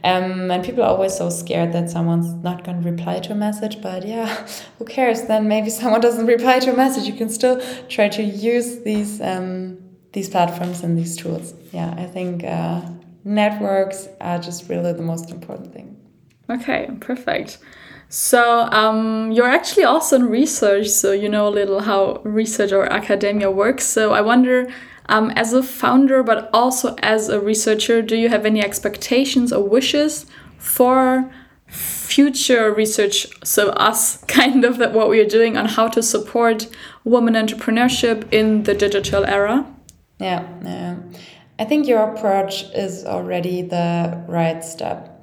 Um, 0.03 0.51
and 0.51 0.65
people 0.65 0.83
are 0.83 0.89
always 0.89 1.15
so 1.17 1.29
scared 1.31 1.73
that 1.75 1.91
someone's 1.91 2.33
not 2.43 2.65
going 2.65 2.83
to 2.83 2.91
reply 2.91 3.21
to 3.21 3.33
a 3.33 3.35
message. 3.35 3.81
But 3.81 4.07
yeah, 4.07 4.29
who 4.79 4.85
cares? 4.85 5.23
Then 5.23 5.49
maybe 5.49 5.71
someone 5.81 6.01
doesn't 6.01 6.27
reply 6.27 6.59
to 6.61 6.73
a 6.73 6.77
message. 6.77 7.05
You 7.07 7.17
can 7.23 7.29
still 7.29 7.61
try 7.89 8.09
to 8.09 8.23
use 8.23 8.81
these, 8.81 9.21
um, 9.21 9.79
these 10.13 10.29
platforms 10.29 10.83
and 10.83 10.99
these 10.99 11.17
tools. 11.17 11.55
Yeah, 11.73 11.95
I 11.97 12.07
think. 12.07 12.43
Uh, 12.43 12.81
networks 13.27 14.09
are 14.21 14.39
just 14.39 14.69
really 14.69 14.93
the 14.93 15.03
most 15.03 15.31
important 15.31 15.73
thing. 15.73 15.96
Okay, 16.49 16.89
perfect. 17.01 17.59
So 18.09 18.63
um, 18.71 19.33
you're 19.33 19.49
actually 19.49 19.85
also 19.85 20.17
in 20.17 20.27
research, 20.27 20.89
so 20.89 21.13
you 21.13 21.29
know 21.29 21.49
a 21.49 21.51
little 21.51 21.81
how 21.81 22.21
research 22.23 22.73
or 22.73 22.91
academia 22.93 23.51
works. 23.51 23.85
So 23.85 24.13
I 24.13 24.21
wonder, 24.21 24.69
um, 25.09 25.31
as 25.31 25.53
a 25.53 25.63
founder, 25.63 26.23
but 26.23 26.49
also 26.53 26.95
as 27.03 27.29
a 27.29 27.41
researcher, 27.41 28.03
do 28.03 28.17
you 28.17 28.29
have 28.29 28.47
any 28.47 28.63
expectations 28.63 29.53
or 29.53 29.69
wishes 29.69 30.27
for 30.57 31.29
future 31.67 32.73
research? 32.73 33.27
So 33.45 33.71
us, 33.71 34.25
kind 34.29 34.65
of 34.65 34.79
that 34.79 34.93
what 34.93 35.09
we 35.09 35.19
are 35.21 35.29
doing 35.29 35.57
on 35.57 35.67
how 35.67 35.89
to 35.89 36.03
support 36.03 36.69
women 37.03 37.35
entrepreneurship 37.35 38.33
in 38.33 38.63
the 38.63 38.75
digital 38.75 39.25
era. 39.25 39.67
Yeah, 40.21 40.47
yeah. 40.63 40.97
I 41.59 41.65
think 41.65 41.89
your 41.89 42.03
approach 42.03 42.65
is 42.75 43.05
already 43.05 43.63
the 43.63 44.25
right 44.29 44.63
step 44.63 45.16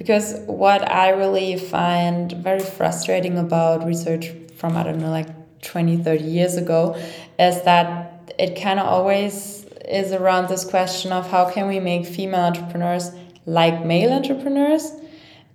because 0.00 0.40
what 0.46 0.90
I 0.90 1.10
really 1.10 1.58
find 1.58 2.32
very 2.32 2.60
frustrating 2.60 3.36
about 3.36 3.84
research 3.84 4.30
from, 4.56 4.74
I 4.74 4.82
don't 4.82 4.98
know, 4.98 5.10
like 5.10 5.60
20, 5.60 5.98
30 5.98 6.24
years 6.24 6.56
ago 6.56 6.94
is 7.38 7.60
that 7.64 8.32
it 8.38 8.58
kind 8.58 8.80
of 8.80 8.86
always 8.86 9.66
is 9.86 10.12
around 10.12 10.48
this 10.48 10.64
question 10.64 11.12
of 11.12 11.30
how 11.30 11.50
can 11.50 11.68
we 11.68 11.80
make 11.80 12.06
female 12.06 12.40
entrepreneurs 12.40 13.10
like 13.44 13.84
male 13.84 14.10
entrepreneurs 14.14 14.90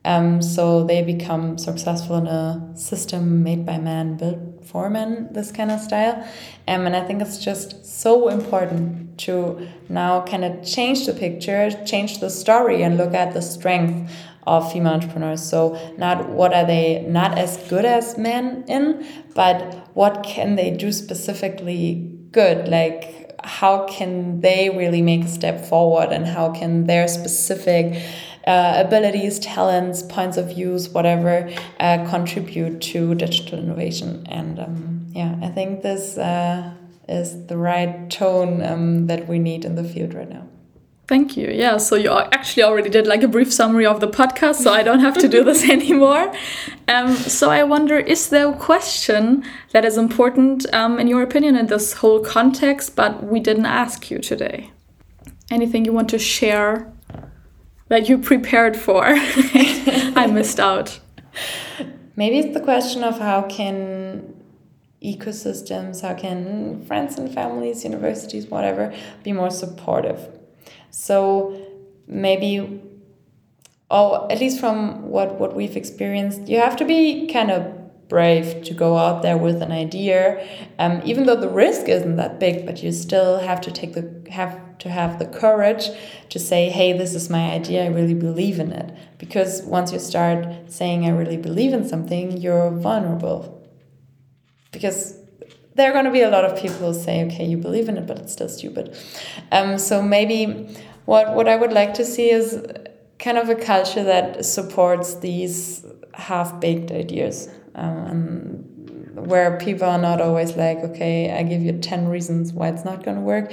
um, 0.06 0.40
so 0.44 0.84
they 0.84 1.02
become 1.02 1.58
successful 1.58 2.18
in 2.18 2.28
a 2.28 2.72
system 2.76 3.42
made 3.42 3.66
by 3.66 3.80
men, 3.80 4.18
built 4.18 4.64
for 4.64 4.88
men, 4.88 5.30
this 5.32 5.52
kind 5.52 5.72
of 5.72 5.80
style. 5.80 6.24
Um, 6.68 6.86
and 6.86 6.96
I 6.96 7.04
think 7.04 7.24
it's 7.24 7.44
just 7.44 7.84
so 7.84 8.28
important 8.28 9.18
to 9.22 9.68
now 9.90 10.24
kind 10.24 10.46
of 10.46 10.64
change 10.64 11.08
the 11.08 11.14
picture, 11.14 11.72
change 11.86 12.20
the 12.20 12.30
story, 12.30 12.84
and 12.84 12.98
look 12.98 13.16
at 13.16 13.34
the 13.34 13.42
strength 13.42 14.12
of 14.46 14.72
female 14.72 14.94
entrepreneurs. 14.94 15.44
So 15.44 15.78
not 15.98 16.30
what 16.30 16.54
are 16.54 16.66
they 16.66 17.02
not 17.08 17.38
as 17.38 17.58
good 17.70 17.86
as 17.86 18.18
men 18.18 18.64
in, 18.68 19.06
but 19.34 19.90
what 19.94 20.24
can 20.24 20.56
they 20.56 20.72
do 20.72 20.92
specifically 20.92 22.12
good? 22.32 22.68
Like 22.68 23.16
how 23.44 23.86
can 23.86 24.42
they 24.42 24.70
really 24.70 25.02
make 25.02 25.24
a 25.24 25.28
step 25.28 25.66
forward 25.66 26.12
and 26.12 26.26
how 26.26 26.52
can 26.52 26.88
their 26.88 27.08
specific 27.08 28.02
uh, 28.48 28.84
abilities, 28.86 29.40
talents, 29.40 30.04
points 30.04 30.38
of 30.38 30.50
views, 30.50 30.90
whatever, 30.90 31.50
uh, 31.80 32.08
contribute 32.10 32.80
to 32.80 33.16
digital 33.16 33.60
innovation. 33.60 34.26
And 34.30 34.60
um, 34.60 35.08
yeah, 35.12 35.36
I 35.42 35.50
think 35.50 35.82
this 35.82 36.18
uh, 36.18 36.72
is 37.08 37.48
the 37.48 37.58
right 37.58 38.10
tone 38.10 38.64
um, 38.64 39.08
that 39.08 39.28
we 39.28 39.40
need 39.40 39.66
in 39.66 39.76
the 39.76 39.84
field 39.84 40.14
right 40.14 40.30
now. 40.30 40.48
Thank 41.08 41.38
you. 41.38 41.50
Yeah, 41.50 41.78
so 41.78 41.96
you 41.96 42.10
actually 42.10 42.64
already 42.64 42.90
did 42.90 43.06
like 43.06 43.22
a 43.22 43.28
brief 43.28 43.54
summary 43.54 43.86
of 43.86 44.00
the 44.00 44.08
podcast, 44.08 44.56
so 44.56 44.74
I 44.74 44.82
don't 44.82 45.02
have 45.02 45.16
to 45.20 45.28
do 45.28 45.44
this 45.44 45.64
anymore. 45.70 46.34
Um, 46.88 47.16
so 47.16 47.52
I 47.52 47.64
wonder, 47.64 48.00
is 48.00 48.30
there 48.30 48.50
a 48.50 48.58
question 48.58 49.44
that 49.72 49.86
is 49.86 49.98
important 49.98 50.66
um, 50.74 51.00
in 51.00 51.06
your 51.08 51.22
opinion 51.22 51.56
in 51.56 51.68
this 51.68 51.94
whole 51.94 52.22
context, 52.22 52.96
but 52.96 53.24
we 53.24 53.40
didn't 53.40 53.68
ask 53.68 54.10
you 54.10 54.18
today? 54.18 54.72
Anything 55.52 55.86
you 55.86 55.94
want 55.94 56.10
to 56.10 56.18
share 56.18 56.92
that 57.90 58.10
you 58.10 58.18
prepared 58.18 58.76
for? 58.76 59.04
I 59.06 60.28
missed 60.34 60.60
out. 60.60 61.00
Maybe 62.16 62.40
it's 62.40 62.56
the 62.56 62.64
question 62.64 63.04
of 63.04 63.20
how 63.20 63.44
can 63.44 64.42
ecosystems, 65.04 66.02
how 66.02 66.16
can 66.16 66.84
friends 66.88 67.20
and 67.20 67.32
families, 67.32 67.84
universities, 67.84 68.48
whatever, 68.48 68.92
be 69.24 69.34
more 69.34 69.52
supportive 69.52 70.30
so 70.96 71.62
maybe, 72.08 72.82
or 73.92 74.32
at 74.32 74.40
least 74.40 74.62
from 74.62 75.10
what, 75.10 75.40
what 75.40 75.54
we've 75.54 75.76
experienced, 75.76 76.48
you 76.48 76.58
have 76.60 76.78
to 76.78 76.86
be 76.86 77.28
kind 77.28 77.52
of 77.52 78.08
brave 78.08 78.64
to 78.64 78.74
go 78.74 78.98
out 78.98 79.22
there 79.24 79.36
with 79.36 79.64
an 79.64 79.72
idea 79.72 80.48
um, 80.78 81.02
even 81.04 81.26
though 81.26 81.36
the 81.36 81.50
risk 81.50 81.90
isn't 81.90 82.18
that 82.18 82.40
big 82.40 82.64
but 82.64 82.84
you 82.84 82.92
still 82.92 83.40
have 83.40 83.60
to 83.60 83.72
take 83.72 83.94
the 83.94 84.30
have 84.30 84.78
to 84.78 84.90
have 84.90 85.18
the 85.18 85.26
courage 85.26 85.90
to 86.30 86.38
say 86.38 86.70
hey 86.70 86.96
this 86.96 87.16
is 87.16 87.32
my 87.32 87.52
idea 87.52 87.84
i 87.84 87.88
really 87.88 88.14
believe 88.14 88.60
in 88.60 88.72
it. 88.72 88.96
Because 89.18 89.64
once 89.64 89.92
you 89.92 89.98
start 89.98 90.46
saying 90.68 91.04
i 91.06 91.10
really 91.10 91.38
believe 91.38 91.74
in 91.74 91.88
something 91.88 92.38
you're 92.38 92.70
vulnerable. 92.70 93.68
Because 94.72 95.18
there 95.76 95.90
are 95.90 95.94
going 95.94 96.06
to 96.06 96.12
be 96.12 96.22
a 96.22 96.30
lot 96.30 96.46
of 96.46 96.58
people 96.58 96.94
who 96.94 97.00
say, 97.00 97.26
okay, 97.26 97.46
you 97.46 97.58
believe 97.58 97.90
in 97.90 97.98
it, 97.98 98.08
but 98.08 98.18
it's 98.20 98.34
still 98.34 98.50
stupid. 98.50 98.98
Um, 99.52 99.78
so 99.78 100.02
maybe 100.02 100.76
what, 101.06 101.36
what 101.36 101.48
I 101.48 101.56
would 101.56 101.74
like 101.74 101.94
to 101.96 102.06
see 102.06 102.30
is 102.30 102.66
kind 103.20 103.38
of 103.38 103.50
a 103.50 103.56
culture 103.56 104.04
that 104.04 104.46
supports 104.46 105.16
these 105.16 105.86
half 106.14 106.60
baked 106.60 106.92
ideas. 106.92 107.50
Um, 107.76 108.72
where 109.16 109.58
people 109.58 109.88
are 109.88 109.98
not 109.98 110.22
always 110.22 110.56
like, 110.56 110.78
okay, 110.80 111.32
I 111.32 111.44
give 111.44 111.62
you 111.62 111.74
10 111.74 112.08
reasons 112.08 112.54
why 112.54 112.68
it's 112.70 112.86
not 112.86 113.04
going 113.04 113.18
to 113.18 113.24
work. 113.24 113.52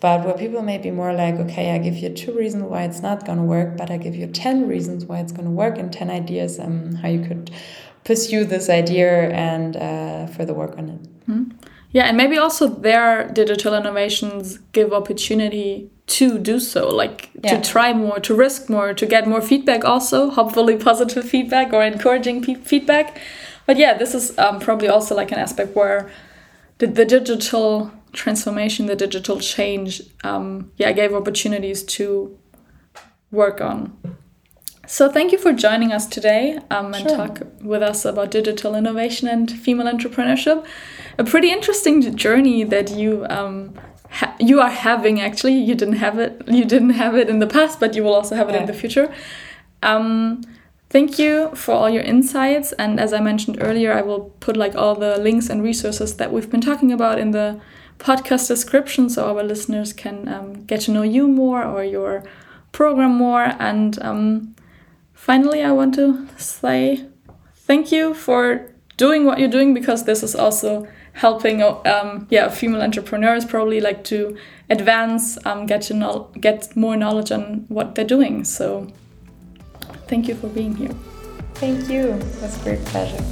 But 0.00 0.24
where 0.24 0.34
people 0.34 0.62
may 0.62 0.78
be 0.78 0.90
more 0.90 1.12
like, 1.12 1.34
okay, 1.36 1.72
I 1.72 1.78
give 1.78 1.96
you 1.96 2.10
two 2.10 2.32
reasons 2.32 2.62
why 2.64 2.84
it's 2.84 3.00
not 3.00 3.26
going 3.26 3.38
to 3.38 3.44
work, 3.44 3.76
but 3.76 3.90
I 3.90 3.96
give 3.96 4.14
you 4.14 4.28
10 4.28 4.68
reasons 4.68 5.04
why 5.04 5.18
it's 5.18 5.32
going 5.32 5.46
to 5.46 5.50
work 5.50 5.76
and 5.76 5.92
10 5.92 6.08
ideas 6.08 6.60
um, 6.60 6.94
how 6.96 7.08
you 7.08 7.26
could 7.26 7.50
pursue 8.04 8.44
this 8.44 8.70
idea 8.70 9.30
and 9.30 9.76
uh, 9.76 10.26
further 10.28 10.54
work 10.54 10.78
on 10.78 10.88
it. 10.90 11.17
Mm. 11.28 11.52
Yeah, 11.90 12.04
and 12.04 12.16
maybe 12.16 12.36
also 12.36 12.68
their 12.68 13.28
digital 13.28 13.74
innovations 13.74 14.58
give 14.72 14.92
opportunity 14.92 15.90
to 16.06 16.38
do 16.38 16.60
so, 16.60 16.88
like 16.88 17.30
yeah. 17.42 17.56
to 17.58 17.70
try 17.70 17.92
more, 17.92 18.20
to 18.20 18.34
risk 18.34 18.68
more, 18.68 18.92
to 18.94 19.06
get 19.06 19.26
more 19.26 19.40
feedback, 19.40 19.84
also 19.84 20.30
hopefully 20.30 20.76
positive 20.90 21.24
feedback 21.28 21.72
or 21.72 21.82
encouraging 21.82 22.42
feedback. 22.42 23.20
But 23.66 23.76
yeah, 23.76 23.94
this 23.94 24.14
is 24.14 24.38
um, 24.38 24.60
probably 24.60 24.88
also 24.88 25.14
like 25.14 25.32
an 25.32 25.38
aspect 25.38 25.74
where 25.76 26.10
the, 26.78 26.86
the 26.86 27.04
digital 27.04 27.90
transformation, 28.12 28.86
the 28.86 28.96
digital 28.96 29.38
change, 29.40 30.02
um, 30.24 30.72
yeah, 30.76 30.92
gave 30.92 31.14
opportunities 31.14 31.82
to 31.84 32.38
work 33.30 33.60
on. 33.60 33.96
So 34.90 35.12
thank 35.12 35.32
you 35.32 35.38
for 35.38 35.52
joining 35.52 35.92
us 35.92 36.06
today 36.06 36.58
um, 36.70 36.94
and 36.94 37.06
sure. 37.06 37.14
talk 37.14 37.42
with 37.60 37.82
us 37.82 38.06
about 38.06 38.30
digital 38.30 38.74
innovation 38.74 39.28
and 39.28 39.50
female 39.50 39.86
entrepreneurship. 39.86 40.64
A 41.18 41.24
pretty 41.24 41.52
interesting 41.52 42.16
journey 42.16 42.64
that 42.64 42.92
you 42.92 43.26
um, 43.28 43.74
you 44.40 44.62
are 44.62 44.70
having. 44.70 45.20
Actually, 45.20 45.58
you 45.58 45.74
didn't 45.74 45.96
have 45.96 46.18
it. 46.18 46.40
You 46.48 46.64
didn't 46.64 46.94
have 46.96 47.14
it 47.14 47.28
in 47.28 47.38
the 47.38 47.46
past, 47.46 47.78
but 47.78 47.94
you 47.94 48.02
will 48.02 48.14
also 48.14 48.34
have 48.34 48.48
it 48.48 48.54
yeah. 48.54 48.62
in 48.62 48.66
the 48.66 48.72
future. 48.72 49.12
Um, 49.82 50.40
thank 50.88 51.18
you 51.18 51.50
for 51.54 51.72
all 51.72 51.90
your 51.90 52.02
insights. 52.02 52.72
And 52.72 52.98
as 52.98 53.12
I 53.12 53.20
mentioned 53.20 53.58
earlier, 53.60 53.92
I 53.92 54.00
will 54.00 54.32
put 54.40 54.56
like 54.56 54.74
all 54.74 54.94
the 54.94 55.18
links 55.18 55.50
and 55.50 55.62
resources 55.62 56.16
that 56.16 56.32
we've 56.32 56.50
been 56.50 56.62
talking 56.62 56.92
about 56.92 57.18
in 57.18 57.32
the 57.32 57.60
podcast 57.98 58.48
description, 58.48 59.10
so 59.10 59.36
our 59.36 59.42
listeners 59.42 59.92
can 59.92 60.28
um, 60.28 60.64
get 60.64 60.80
to 60.82 60.92
know 60.92 61.02
you 61.02 61.28
more 61.28 61.62
or 61.62 61.84
your 61.84 62.24
program 62.72 63.14
more 63.14 63.52
and 63.58 63.98
um, 64.02 64.54
finally, 65.28 65.62
I 65.62 65.72
want 65.72 65.94
to 65.96 66.26
say 66.38 67.04
thank 67.54 67.92
you 67.92 68.14
for 68.14 68.72
doing 68.96 69.26
what 69.26 69.38
you're 69.38 69.54
doing 69.58 69.74
because 69.74 70.04
this 70.04 70.22
is 70.22 70.34
also 70.34 70.88
helping 71.12 71.62
um, 71.62 72.26
yeah 72.30 72.48
female 72.48 72.80
entrepreneurs 72.80 73.44
probably 73.44 73.80
like 73.80 74.04
to 74.04 74.38
advance 74.70 75.36
um, 75.44 75.66
get 75.66 75.82
to 75.82 75.92
know 75.94 76.30
get 76.40 76.74
more 76.74 76.96
knowledge 76.96 77.30
on 77.30 77.66
what 77.68 77.94
they're 77.94 78.12
doing. 78.16 78.42
So 78.44 78.86
thank 80.08 80.28
you 80.28 80.34
for 80.34 80.48
being 80.48 80.74
here. 80.74 80.94
Thank 81.60 81.90
you. 81.90 82.12
It 82.14 82.42
was 82.42 82.58
a 82.58 82.64
great 82.64 82.84
pleasure. 82.86 83.22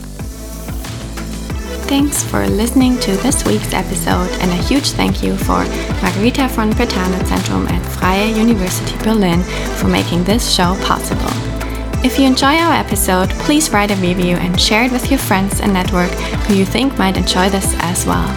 Thanks 1.88 2.22
for 2.24 2.46
listening 2.46 2.98
to 3.00 3.12
this 3.24 3.42
week's 3.46 3.72
episode 3.72 4.28
and 4.42 4.50
a 4.50 4.62
huge 4.68 4.90
thank 4.90 5.22
you 5.22 5.34
for 5.36 5.64
Margherita 6.02 6.46
von 6.48 6.72
Brentano 6.72 7.18
Zentrum 7.24 7.70
at 7.70 7.82
Freie 7.96 8.32
University 8.36 8.96
Berlin 9.02 9.40
for 9.78 9.88
making 9.88 10.24
this 10.24 10.54
show 10.54 10.76
possible. 10.82 11.65
If 12.06 12.20
you 12.20 12.26
enjoy 12.28 12.54
our 12.54 12.72
episode, 12.72 13.30
please 13.30 13.70
write 13.70 13.90
a 13.90 13.96
review 13.96 14.36
and 14.36 14.60
share 14.60 14.84
it 14.84 14.92
with 14.92 15.10
your 15.10 15.18
friends 15.18 15.60
and 15.60 15.72
network 15.72 16.12
who 16.46 16.54
you 16.54 16.64
think 16.64 16.96
might 16.96 17.16
enjoy 17.16 17.48
this 17.48 17.74
as 17.80 18.06
well. 18.06 18.28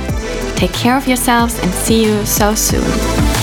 Take 0.56 0.74
care 0.74 0.98
of 0.98 1.08
yourselves 1.08 1.54
and 1.60 1.72
see 1.72 2.04
you 2.04 2.26
so 2.26 2.56
soon. 2.56 3.39